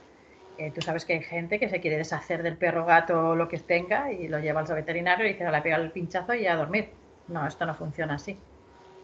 Eh, 0.58 0.72
tú 0.74 0.82
sabes 0.82 1.06
que 1.06 1.14
hay 1.14 1.24
gente 1.24 1.60
que 1.60 1.70
se 1.70 1.82
quiere 1.82 1.98
deshacer 1.98 2.44
del 2.44 2.56
perro, 2.56 2.86
gato 2.86 3.30
o 3.30 3.36
lo 3.36 3.48
que 3.48 3.58
tenga 3.60 4.12
y 4.12 4.28
lo 4.28 4.40
lleva 4.40 4.62
al 4.62 4.68
veterinario 4.68 5.26
y 5.26 5.34
dice, 5.34 5.50
le 5.50 5.62
pega 5.62 5.78
el 5.78 5.92
pinchazo 5.92 6.34
y 6.34 6.48
a 6.48 6.56
dormir. 6.56 6.92
No, 7.28 7.46
esto 7.46 7.66
no 7.66 7.74
funciona 7.74 8.16
así. 8.16 8.40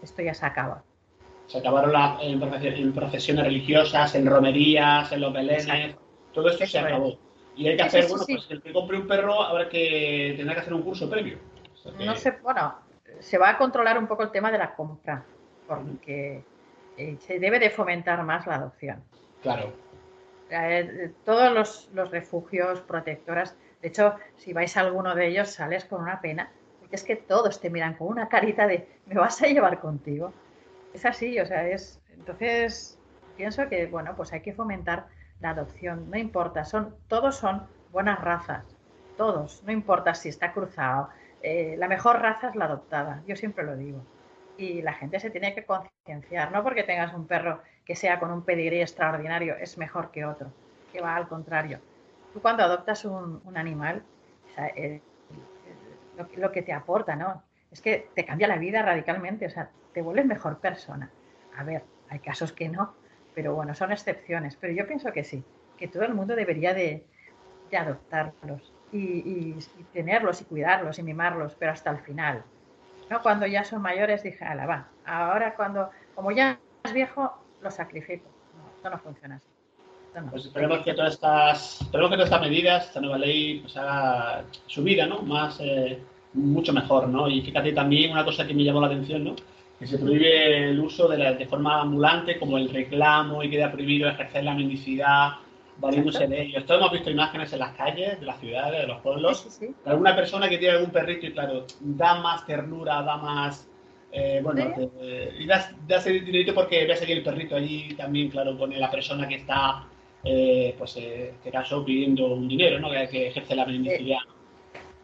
Esto 0.01 0.21
ya 0.21 0.33
se 0.33 0.45
acaba 0.45 0.83
se 1.51 1.57
acabaron 1.57 1.91
la, 1.91 2.17
en, 2.21 2.41
en, 2.41 2.93
procesiones 2.93 3.43
religiosas, 3.43 4.15
en 4.15 4.25
romerías, 4.25 5.11
en 5.11 5.19
los 5.19 5.33
belenes, 5.33 5.67
Exacto. 5.67 6.01
todo 6.31 6.49
esto 6.49 6.65
se 6.65 6.79
acabó. 6.79 7.17
Y 7.55 7.67
hay 7.67 7.77
que 7.77 7.83
hacer, 7.83 8.07
bueno, 8.07 8.25
pues 8.27 8.47
el 8.49 8.61
que 8.61 8.71
compre 8.73 8.97
un 8.97 9.07
perro 9.07 9.41
habrá 9.41 9.67
que 9.67 10.33
tendrá 10.37 10.55
que 10.55 10.61
hacer 10.61 10.73
un 10.73 10.83
curso 10.83 11.09
previo. 11.09 11.37
O 11.73 11.77
sea 11.77 11.91
que... 11.91 12.05
No 12.05 12.15
sé, 12.15 12.31
bueno, 12.41 12.75
se 13.19 13.37
va 13.37 13.49
a 13.49 13.57
controlar 13.57 13.97
un 13.97 14.07
poco 14.07 14.23
el 14.23 14.31
tema 14.31 14.51
de 14.51 14.57
la 14.57 14.73
compra, 14.73 15.23
porque 15.67 16.43
eh, 16.97 17.17
se 17.19 17.39
debe 17.39 17.59
de 17.59 17.69
fomentar 17.69 18.23
más 18.23 18.47
la 18.47 18.55
adopción. 18.55 19.03
Claro. 19.41 19.73
Eh, 20.49 21.11
todos 21.25 21.51
los, 21.53 21.89
los, 21.93 22.11
refugios, 22.11 22.81
protectoras, 22.81 23.55
de 23.81 23.87
hecho, 23.87 24.15
si 24.37 24.53
vais 24.53 24.75
a 24.77 24.81
alguno 24.81 25.15
de 25.15 25.27
ellos, 25.27 25.49
sales 25.49 25.85
con 25.85 26.01
una 26.01 26.21
pena, 26.21 26.51
porque 26.79 26.95
es 26.95 27.03
que 27.03 27.15
todos 27.15 27.59
te 27.59 27.69
miran 27.69 27.95
con 27.95 28.07
una 28.07 28.29
carita 28.29 28.67
de, 28.67 28.87
¿me 29.07 29.15
vas 29.15 29.41
a 29.41 29.47
llevar 29.47 29.79
contigo? 29.79 30.33
es 30.93 31.05
así, 31.05 31.39
o 31.39 31.45
sea, 31.45 31.67
es. 31.67 32.01
Entonces, 32.13 32.97
pienso 33.37 33.67
que, 33.69 33.87
bueno, 33.87 34.13
pues 34.15 34.33
hay 34.33 34.41
que 34.41 34.53
fomentar 34.53 35.07
la 35.41 35.51
adopción, 35.51 36.10
no 36.10 36.17
importa, 36.17 36.63
son, 36.65 36.95
todos 37.08 37.36
son 37.36 37.67
buenas 37.91 38.19
razas, 38.21 38.63
todos, 39.17 39.63
no 39.65 39.71
importa 39.71 40.13
si 40.13 40.30
está 40.30 40.54
cruzado. 40.54 41.10
Eh, 41.41 41.75
la 41.77 41.88
mejor 41.88 42.21
raza 42.21 42.49
es 42.49 42.56
la 42.56 42.65
adoptada, 42.65 43.23
yo 43.27 43.36
siempre 43.36 43.63
lo 43.63 43.75
digo. 43.75 44.04
Y 44.58 44.82
la 44.82 44.93
gente 44.93 45.19
se 45.19 45.32
tiene 45.32 45.56
que 45.56 45.65
concienciar, 45.65 46.51
no 46.51 46.63
porque 46.63 46.84
tengas 46.84 47.13
un 47.13 47.25
perro 47.25 47.62
que 47.86 47.95
sea 47.95 48.19
con 48.19 48.32
un 48.32 48.43
pedigrí 48.43 48.82
extraordinario 48.82 49.56
es 49.56 49.77
mejor 49.77 50.12
que 50.12 50.25
otro, 50.25 50.51
que 50.91 51.01
va 51.01 51.15
al 51.15 51.27
contrario. 51.27 51.80
tú 52.34 52.41
cuando 52.41 52.63
adoptas 52.63 53.04
un, 53.06 53.41
animal, 53.56 54.04
lo, 56.38 56.51
que 56.51 56.62
te 56.62 56.73
aporta, 56.73 57.15
¿no? 57.15 57.43
Es 57.71 57.82
que 57.82 58.10
te 58.13 58.25
cambia 58.25 58.47
la 58.47 58.58
vida 58.58 58.84
radicalmente, 58.84 59.47
o 59.47 59.49
sea, 59.49 59.71
te 59.93 60.01
vuelves 60.01 60.25
mejor 60.25 60.60
persona. 60.60 61.10
A 61.58 61.63
ver, 61.63 61.84
hay 62.10 62.19
casos 62.19 62.51
que 62.54 62.69
no, 62.69 62.93
pero 63.33 63.55
bueno, 63.55 63.75
son 63.75 63.91
excepciones. 63.91 64.57
Pero 64.59 64.73
yo 64.73 64.87
pienso 64.87 65.11
que 65.11 65.23
sí, 65.23 65.43
que 65.77 65.87
todo 65.87 66.03
el 66.03 66.13
mundo 66.13 66.35
debería 66.35 66.73
de, 66.73 67.03
adoptarlos 67.71 68.73
y, 68.91 69.55
tenerlos 69.93 70.41
y 70.41 70.45
cuidarlos 70.45 70.99
y 70.99 71.03
mimarlos, 71.03 71.55
pero 71.57 71.71
hasta 71.71 71.91
el 71.91 71.99
final. 71.99 72.43
¿no? 73.09 73.21
Cuando 73.21 73.45
ya 73.47 73.63
son 73.63 73.81
mayores 73.81 74.23
dije, 74.23 74.43
ala, 74.43 74.65
va, 74.65 74.87
ahora 75.05 75.55
cuando, 75.55 75.89
como 76.15 76.31
ya 76.31 76.59
es 76.83 76.93
viejo, 76.93 77.31
lo 77.61 77.71
sacrifico. 77.71 78.29
No, 78.57 78.69
esto 78.75 78.89
no 78.89 78.99
funciona 78.99 79.35
así. 79.35 79.47
Pues 80.29 80.45
esperemos 80.45 80.79
que 80.79 80.93
todas 80.93 81.13
estas, 81.13 81.81
esperemos 81.81 82.09
que 82.09 82.17
todas 82.17 82.29
estas 82.29 82.41
medidas, 82.41 82.85
esta 82.87 82.99
nueva 82.99 83.17
ley, 83.17 83.59
pues 83.59 83.77
haga 83.77 84.43
su 84.67 84.83
vida, 84.83 85.07
¿no? 85.07 85.21
Más, 85.21 85.57
eh, 85.61 86.01
mucho 86.33 86.73
mejor, 86.73 87.07
¿no? 87.07 87.29
Y 87.29 87.41
fíjate 87.41 87.71
también 87.71 88.11
una 88.11 88.25
cosa 88.25 88.45
que 88.45 88.53
me 88.53 88.63
llamó 88.63 88.81
la 88.81 88.87
atención, 88.87 89.23
¿no? 89.23 89.35
Que 89.81 89.87
se 89.87 89.97
prohíbe 89.97 90.69
el 90.69 90.79
uso 90.79 91.09
de, 91.09 91.17
la, 91.17 91.33
de 91.33 91.45
forma 91.45 91.81
ambulante, 91.81 92.37
como 92.39 92.57
el 92.57 92.69
reclamo, 92.69 93.43
y 93.43 93.49
queda 93.49 93.69
prohibido 93.69 94.07
ejercer 94.07 94.43
la 94.43 94.53
mendicidad, 94.53 95.31
valiéndose 95.77 96.27
de 96.27 96.43
ellos. 96.43 96.65
Todos 96.65 96.81
hemos 96.81 96.91
visto 96.93 97.09
imágenes 97.09 97.51
en 97.51 97.59
las 97.59 97.75
calles, 97.75 98.19
de 98.19 98.25
las 98.25 98.39
ciudades, 98.39 98.81
de 98.81 98.87
los 98.87 99.01
pueblos, 99.01 99.59
de 99.59 99.73
alguna 99.85 100.15
persona 100.15 100.47
que 100.47 100.59
tiene 100.59 100.75
algún 100.75 100.91
perrito 100.91 101.25
y, 101.25 101.33
claro, 101.33 101.65
da 101.79 102.21
más 102.21 102.45
ternura, 102.45 103.01
da 103.01 103.17
más 103.17 103.67
eh, 104.11 104.41
bueno, 104.43 104.73
y 105.39 105.47
das, 105.47 105.73
das, 105.87 106.05
el 106.05 106.25
dinerito 106.25 106.53
porque 106.53 106.85
ves 106.85 107.01
aquí 107.01 107.13
el 107.13 107.23
perrito 107.23 107.55
allí 107.55 107.95
también, 107.95 108.29
claro, 108.29 108.57
pone 108.57 108.77
la 108.77 108.91
persona 108.91 109.27
que 109.27 109.35
está 109.35 109.85
eh, 110.23 110.75
pues 110.77 110.97
eh, 110.97 111.29
en 111.29 111.35
este 111.35 111.51
caso 111.51 111.83
pidiendo 111.83 112.33
un 112.33 112.47
dinero, 112.47 112.79
¿no? 112.79 112.89
Que, 112.89 113.27
ejerce 113.27 113.55
la 113.55 113.65
mendicidad. 113.65 114.19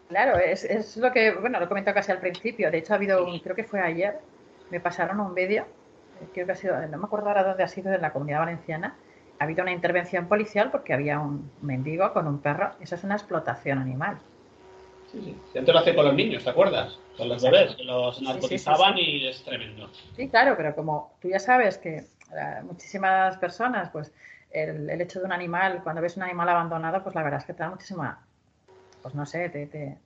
claro, 0.09 0.37
es, 0.37 0.63
es, 0.65 0.97
lo 0.97 1.11
que, 1.11 1.31
bueno, 1.31 1.57
lo 1.57 1.65
he 1.65 1.67
comentado 1.67 1.95
casi 1.95 2.11
al 2.11 2.19
principio. 2.19 2.69
De 2.69 2.79
hecho, 2.79 2.93
ha 2.93 2.97
habido, 2.97 3.25
creo 3.41 3.55
que 3.55 3.63
fue 3.63 3.79
ayer, 3.79 4.19
me 4.69 4.79
pasaron 4.79 5.19
un 5.19 5.33
vídeo, 5.33 5.65
eh, 6.21 6.27
creo 6.33 6.45
que 6.45 6.51
ha 6.51 6.55
sido, 6.55 6.79
no 6.87 6.97
me 6.97 7.05
acuerdo 7.05 7.27
ahora 7.27 7.43
dónde 7.43 7.63
ha 7.63 7.67
sido, 7.67 7.91
en 7.93 8.01
la 8.01 8.13
comunidad 8.13 8.39
valenciana. 8.39 8.95
Ha 9.39 9.43
habido 9.43 9.61
una 9.61 9.71
intervención 9.71 10.27
policial 10.27 10.71
porque 10.71 10.93
había 10.93 11.19
un 11.19 11.51
mendigo 11.61 12.11
con 12.13 12.27
un 12.27 12.39
perro. 12.39 12.71
Eso 12.79 12.95
es 12.95 13.03
una 13.03 13.15
explotación 13.15 13.77
animal. 13.77 14.17
Sí, 15.11 15.21
sí. 15.23 15.37
Siempre 15.51 15.73
lo 15.73 15.79
hace 15.79 15.95
con 15.95 16.05
los 16.05 16.15
niños, 16.15 16.43
¿te 16.43 16.49
acuerdas? 16.49 16.99
Con 17.15 17.29
los 17.29 17.41
bebés, 17.41 17.75
que 17.75 17.83
los 17.83 18.21
narcotizaban 18.21 18.97
y 18.97 19.27
es 19.27 19.43
tremendo. 19.43 19.89
Sí, 20.15 20.27
claro, 20.27 20.55
pero 20.57 20.75
como 20.75 21.13
tú 21.21 21.29
ya 21.29 21.39
sabes 21.39 21.77
que 21.77 22.05
muchísimas 22.63 23.37
personas, 23.37 23.89
pues 23.89 24.11
el, 24.51 24.89
hecho 25.01 25.19
de 25.19 25.25
un 25.25 25.31
animal, 25.31 25.81
cuando 25.83 26.01
ves 26.01 26.17
un 26.17 26.23
animal 26.23 26.49
abandonado, 26.49 27.03
pues 27.03 27.15
la 27.15 27.23
verdad 27.23 27.39
es 27.39 27.45
que 27.45 27.53
te 27.53 27.63
da 27.63 27.69
muchísima, 27.69 28.25
pues 29.01 29.15
no 29.15 29.25
sé, 29.25 29.49
te, 29.49 29.97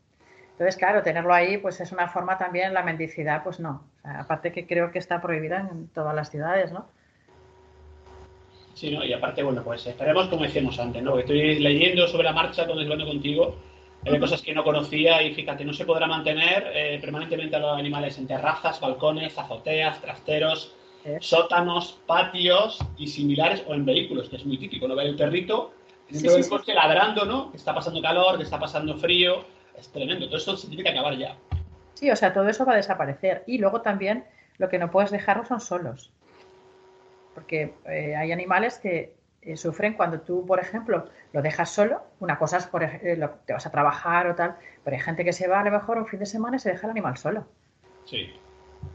Entonces, 0.61 0.77
claro, 0.77 1.01
tenerlo 1.01 1.33
ahí, 1.33 1.57
pues 1.57 1.81
es 1.81 1.91
una 1.91 2.07
forma 2.07 2.37
también, 2.37 2.71
la 2.71 2.83
mendicidad, 2.83 3.41
pues 3.43 3.59
no. 3.59 3.81
aparte 4.03 4.51
que 4.51 4.67
creo 4.67 4.91
que 4.91 4.99
está 4.99 5.19
prohibida 5.19 5.67
en 5.71 5.87
todas 5.87 6.13
las 6.13 6.29
ciudades, 6.29 6.71
¿no? 6.71 6.85
Sí, 8.75 8.91
¿no? 8.91 9.03
Y 9.03 9.11
aparte, 9.11 9.41
bueno, 9.41 9.63
pues 9.63 9.87
esperemos 9.87 10.27
como 10.27 10.43
decíamos 10.43 10.77
antes, 10.77 11.01
¿no? 11.01 11.17
Estoy 11.17 11.57
leyendo 11.57 12.07
sobre 12.07 12.25
la 12.25 12.33
marcha, 12.33 12.67
cuando 12.67 12.83
hablando 12.83 13.07
contigo, 13.07 13.55
hay 14.05 14.19
cosas 14.19 14.43
que 14.43 14.53
no 14.53 14.63
conocía 14.63 15.23
y 15.23 15.33
fíjate, 15.33 15.65
no 15.65 15.73
se 15.73 15.83
podrá 15.83 16.05
mantener 16.05 16.71
eh, 16.75 16.99
permanentemente 17.01 17.55
a 17.55 17.59
los 17.59 17.79
animales 17.79 18.19
en 18.19 18.27
terrazas, 18.27 18.79
balcones, 18.79 19.35
azoteas, 19.39 19.99
trasteros, 19.99 20.75
sótanos, 21.21 21.97
patios 22.05 22.77
y 22.99 23.07
similares 23.07 23.63
o 23.67 23.73
en 23.73 23.83
vehículos, 23.83 24.29
que 24.29 24.35
es 24.35 24.45
muy 24.45 24.59
típico, 24.59 24.87
¿no? 24.87 24.95
Ver 24.95 25.07
el 25.07 25.15
perrito 25.15 25.73
dentro 26.07 26.33
del 26.33 26.47
coche 26.47 26.75
ladrando, 26.75 27.25
¿no? 27.25 27.49
Que 27.49 27.57
está 27.57 27.73
pasando 27.73 27.99
calor, 27.99 28.37
que 28.37 28.43
está 28.43 28.59
pasando 28.59 28.95
frío, 28.95 29.43
es 29.77 29.91
tremendo. 29.91 30.27
Todo 30.27 30.37
esto 30.37 30.57
se 30.57 30.67
tiene 30.67 30.83
que 30.83 30.89
acabar 30.89 31.15
ya. 31.17 31.37
Sí, 31.93 32.09
o 32.09 32.15
sea, 32.15 32.33
todo 32.33 32.47
eso 32.49 32.65
va 32.65 32.73
a 32.73 32.77
desaparecer. 32.77 33.43
Y 33.47 33.57
luego 33.57 33.81
también 33.81 34.25
lo 34.57 34.69
que 34.69 34.79
no 34.79 34.91
puedes 34.91 35.11
dejarlos 35.11 35.47
son 35.47 35.61
solos. 35.61 36.11
Porque 37.33 37.73
eh, 37.85 38.15
hay 38.15 38.31
animales 38.31 38.79
que 38.79 39.15
eh, 39.41 39.57
sufren 39.57 39.93
cuando 39.93 40.21
tú, 40.21 40.45
por 40.45 40.59
ejemplo, 40.59 41.05
lo 41.33 41.41
dejas 41.41 41.69
solo. 41.69 42.03
Una 42.19 42.37
cosa 42.37 42.57
es, 42.57 42.67
por 42.67 42.83
ejemplo, 42.83 43.31
te 43.45 43.53
vas 43.53 43.65
a 43.65 43.71
trabajar 43.71 44.27
o 44.27 44.35
tal, 44.35 44.57
pero 44.83 44.95
hay 44.95 45.01
gente 45.01 45.23
que 45.23 45.33
se 45.33 45.47
va 45.47 45.61
a 45.61 45.63
lo 45.63 45.71
mejor 45.71 45.97
un 45.97 46.07
fin 46.07 46.19
de 46.19 46.25
semana 46.25 46.57
y 46.57 46.59
se 46.59 46.71
deja 46.71 46.87
el 46.87 46.91
animal 46.91 47.17
solo. 47.17 47.45
Sí. 48.05 48.33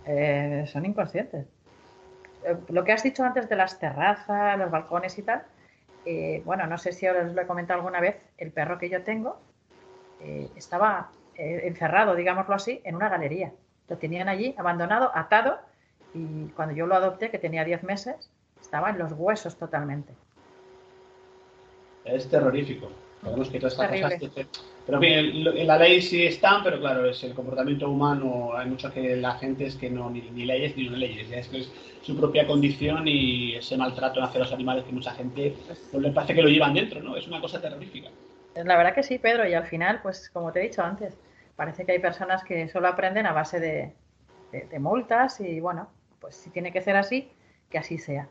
Eh, 0.07 0.65
son 0.67 0.85
inconscientes. 0.85 1.47
Eh, 2.45 2.57
lo 2.69 2.85
que 2.85 2.93
has 2.93 3.03
dicho 3.03 3.25
antes 3.25 3.49
de 3.49 3.57
las 3.57 3.79
terrazas, 3.79 4.59
los 4.59 4.71
balcones 4.71 5.19
y 5.19 5.23
tal, 5.23 5.43
eh, 6.05 6.43
bueno, 6.45 6.67
no 6.67 6.79
sé 6.79 6.93
si 6.93 7.07
os 7.09 7.33
lo 7.33 7.43
he 7.43 7.47
comentado 7.47 7.81
alguna 7.81 8.01
vez, 8.01 8.17
el 8.39 8.53
perro 8.53 8.79
que 8.79 8.89
yo 8.89 9.03
tengo 9.03 9.41
eh, 10.21 10.49
estaba 10.57 11.11
encerrado, 11.39 12.15
digámoslo 12.15 12.55
así, 12.55 12.81
en 12.85 12.97
una 12.97 13.11
galería. 13.11 13.53
Lo 13.89 13.99
tenían 13.99 14.29
allí 14.29 14.55
abandonado, 14.57 15.11
atado, 15.15 15.59
y 16.15 16.47
cuando 16.57 16.75
yo 16.75 16.87
lo 16.87 16.95
adopté, 16.95 17.31
que 17.31 17.39
tenía 17.39 17.63
10 17.63 17.83
meses, 17.83 18.31
estaba 18.61 18.91
en 18.91 18.99
los 18.99 19.13
huesos 19.13 19.57
totalmente. 19.57 20.15
Es 22.05 22.29
terrorífico. 22.29 22.91
Podemos 23.23 23.51
que 23.51 23.59
todas 23.59 23.73
estas 23.75 24.21
cosas. 24.21 24.47
Pero 24.87 25.03
en 25.03 25.67
la 25.67 25.79
ley 25.79 26.01
sí 26.01 26.25
están, 26.25 26.63
pero 26.63 26.79
claro, 26.79 27.07
es 27.07 27.23
el 27.25 27.35
comportamiento 27.35 27.91
humano. 27.91 28.53
Hay 28.57 28.69
mucho 28.69 28.93
que 28.93 29.17
la 29.17 29.33
gente 29.33 29.67
es 29.67 29.75
que 29.75 29.91
no, 29.91 30.09
ni, 30.11 30.21
leyes 30.21 30.77
ni 30.77 30.89
no 30.89 30.97
leyes. 30.97 31.31
Es 31.33 31.49
que 31.49 31.59
es 31.59 31.73
su 32.03 32.17
propia 32.17 32.47
condición 32.47 33.09
y 33.09 33.57
ese 33.57 33.77
maltrato 33.77 34.23
hacia 34.23 34.41
los 34.41 34.53
animales 34.53 34.85
que 34.85 34.93
mucha 34.93 35.13
gente 35.13 35.57
pues, 35.67 36.03
le 36.03 36.13
parece 36.13 36.35
que 36.35 36.43
lo 36.43 36.49
llevan 36.49 36.75
dentro, 36.75 37.03
¿no? 37.03 37.17
Es 37.17 37.27
una 37.27 37.41
cosa 37.41 37.61
terrorífica. 37.61 38.11
La 38.65 38.77
verdad 38.77 38.95
que 38.95 39.03
sí, 39.03 39.19
Pedro, 39.19 39.47
y 39.47 39.55
al 39.55 39.67
final, 39.67 40.01
pues 40.03 40.31
como 40.31 40.51
te 40.51 40.61
he 40.61 40.63
dicho 40.65 40.83
antes, 40.83 41.19
parece 41.57 41.85
que 41.85 41.93
hay 41.93 41.99
personas 41.99 42.43
que 42.43 42.69
solo 42.69 42.89
aprenden 42.89 43.27
a 43.27 43.33
base 43.33 43.61
de, 43.61 43.93
de 44.53 44.79
multas 44.79 45.41
y 45.41 45.61
bueno, 45.61 45.89
pues 46.21 46.37
si 46.37 46.51
tiene 46.51 46.73
que 46.73 46.81
ser 46.81 46.97
así, 46.97 47.29
que 47.71 47.79
así 47.79 47.99
sea. 47.99 48.29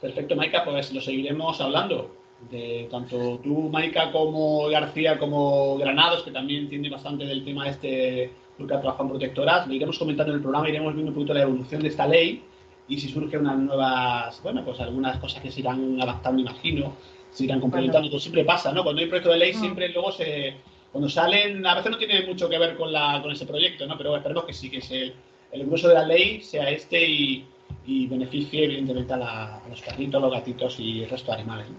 Perfecto, 0.00 0.36
Maika, 0.36 0.64
pues 0.64 0.92
lo 0.92 1.00
seguiremos 1.00 1.60
hablando 1.60 2.14
de 2.50 2.88
tanto 2.90 3.38
tú, 3.38 3.70
Maika, 3.70 4.10
como 4.12 4.68
García, 4.68 5.18
como 5.18 5.76
Granados, 5.78 6.22
que 6.24 6.30
también 6.30 6.64
entiende 6.64 6.90
bastante 6.90 7.24
del 7.24 7.44
tema 7.44 7.68
este, 7.68 8.30
porque 8.58 8.74
ha 8.74 8.80
trabajado 8.80 9.04
en 9.04 9.10
protectoras. 9.10 9.66
Lo 9.66 9.72
iremos 9.72 9.98
comentando 9.98 10.32
en 10.32 10.36
el 10.36 10.42
programa, 10.42 10.68
iremos 10.68 10.94
viendo 10.94 11.10
un 11.10 11.14
poquito 11.14 11.34
la 11.34 11.42
evolución 11.42 11.82
de 11.82 11.88
esta 11.88 12.06
ley 12.06 12.44
y 12.86 13.00
si 13.00 13.08
surgen 13.08 13.40
unas 13.40 13.58
nuevas, 13.58 14.42
bueno, 14.42 14.62
pues 14.64 14.78
algunas 14.80 15.18
cosas 15.18 15.42
que 15.42 15.50
se 15.50 15.60
irán 15.60 16.00
adaptando, 16.00 16.42
imagino, 16.42 16.92
se 17.34 17.44
irán 17.44 17.60
complementando. 17.60 18.08
Bueno. 18.08 18.20
siempre 18.20 18.44
pasa, 18.44 18.72
¿no? 18.72 18.82
Cuando 18.82 19.00
hay 19.00 19.04
un 19.04 19.10
proyecto 19.10 19.32
de 19.32 19.38
ley, 19.38 19.52
mm. 19.52 19.60
siempre 19.60 19.88
luego 19.90 20.12
se. 20.12 20.54
Cuando 20.90 21.10
salen, 21.10 21.66
a 21.66 21.74
veces 21.74 21.90
no 21.90 21.98
tiene 21.98 22.24
mucho 22.24 22.48
que 22.48 22.56
ver 22.56 22.76
con, 22.76 22.92
la, 22.92 23.20
con 23.20 23.32
ese 23.32 23.44
proyecto, 23.44 23.84
¿no? 23.86 23.98
Pero 23.98 24.16
esperemos 24.16 24.44
que 24.44 24.52
sí, 24.52 24.70
que 24.70 24.78
el, 24.78 25.14
el 25.50 25.68
uso 25.68 25.88
de 25.88 25.94
la 25.94 26.06
ley 26.06 26.40
sea 26.40 26.70
este 26.70 27.04
y, 27.04 27.44
y 27.84 28.06
beneficie, 28.06 28.64
evidentemente, 28.64 29.12
a, 29.12 29.56
a 29.56 29.68
los 29.68 29.82
perritos, 29.82 30.22
los 30.22 30.32
gatitos 30.32 30.78
y 30.78 31.02
el 31.02 31.10
resto 31.10 31.32
de 31.32 31.38
animales. 31.38 31.68
¿no? 31.68 31.76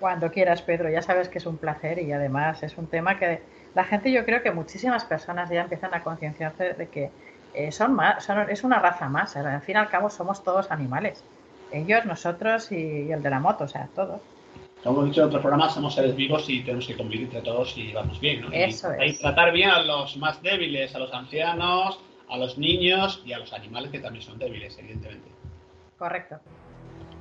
Cuando 0.00 0.30
quieras, 0.30 0.62
Pedro, 0.62 0.90
ya 0.90 1.00
sabes 1.00 1.28
que 1.28 1.38
es 1.38 1.46
un 1.46 1.56
placer 1.56 2.00
y 2.00 2.12
además 2.12 2.62
es 2.62 2.76
un 2.76 2.86
tema 2.86 3.18
que 3.18 3.40
la 3.74 3.84
gente, 3.84 4.10
yo 4.10 4.24
creo 4.24 4.42
que 4.42 4.50
muchísimas 4.50 5.04
personas 5.04 5.48
ya 5.48 5.62
empiezan 5.62 5.94
a 5.94 6.02
concienciarse 6.02 6.74
de 6.74 6.88
que 6.88 7.10
eh, 7.54 7.72
son 7.72 7.94
más, 7.94 8.28
es 8.48 8.64
una 8.64 8.78
raza 8.78 9.08
más. 9.08 9.36
Al 9.36 9.62
fin 9.62 9.76
y 9.76 9.78
al 9.78 9.88
cabo 9.88 10.10
somos 10.10 10.42
todos 10.42 10.70
animales. 10.70 11.24
Ellos, 11.72 12.04
nosotros 12.04 12.70
y, 12.72 13.10
el 13.10 13.22
de 13.22 13.30
la 13.30 13.40
moto, 13.40 13.64
o 13.64 13.68
sea, 13.68 13.88
todos. 13.94 14.20
Como 14.82 14.98
hemos 14.98 15.10
dicho 15.10 15.22
en 15.22 15.28
otros 15.28 15.42
programas, 15.42 15.74
somos 15.74 15.94
seres 15.94 16.14
vivos 16.14 16.48
y 16.48 16.60
tenemos 16.60 16.86
que 16.86 16.96
convivir 16.96 17.22
entre 17.22 17.42
todos 17.42 17.76
y 17.76 17.92
vamos 17.92 18.20
bien, 18.20 18.42
¿no? 18.42 18.52
Eso 18.52 18.88
y, 19.00 19.10
es. 19.10 19.18
tratar 19.18 19.52
bien 19.52 19.70
a 19.70 19.82
los 19.82 20.16
más 20.16 20.42
débiles, 20.42 20.94
a 20.94 20.98
los 20.98 21.12
ancianos, 21.12 21.98
a 22.28 22.36
los 22.36 22.56
niños 22.58 23.22
y 23.24 23.32
a 23.32 23.38
los 23.38 23.52
animales 23.52 23.90
que 23.90 23.98
también 23.98 24.22
son 24.22 24.38
débiles, 24.38 24.78
evidentemente. 24.78 25.28
Correcto. 25.98 26.38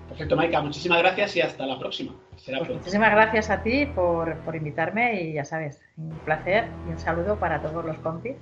Perfecto, 0.10 0.36
Maika. 0.36 0.62
Muchísimas 0.62 1.00
gracias 1.00 1.36
y 1.36 1.42
hasta 1.42 1.66
la 1.66 1.80
próxima. 1.80 2.14
Pues 2.46 2.70
muchísimas 2.70 3.12
gracias 3.12 3.50
a 3.50 3.64
ti 3.64 3.88
por, 3.88 4.38
por, 4.40 4.56
invitarme 4.56 5.22
y 5.22 5.34
ya 5.34 5.46
sabes, 5.46 5.82
un 5.98 6.10
placer 6.26 6.68
y 6.88 6.92
un 6.92 7.00
saludo 7.00 7.40
para 7.40 7.62
todos 7.62 7.84
los 7.84 7.98
compis. 8.00 8.36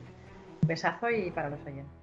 Un 0.61 0.67
besazo 0.67 1.09
y 1.09 1.31
para 1.31 1.49
los 1.49 1.59
oyentes. 1.65 2.02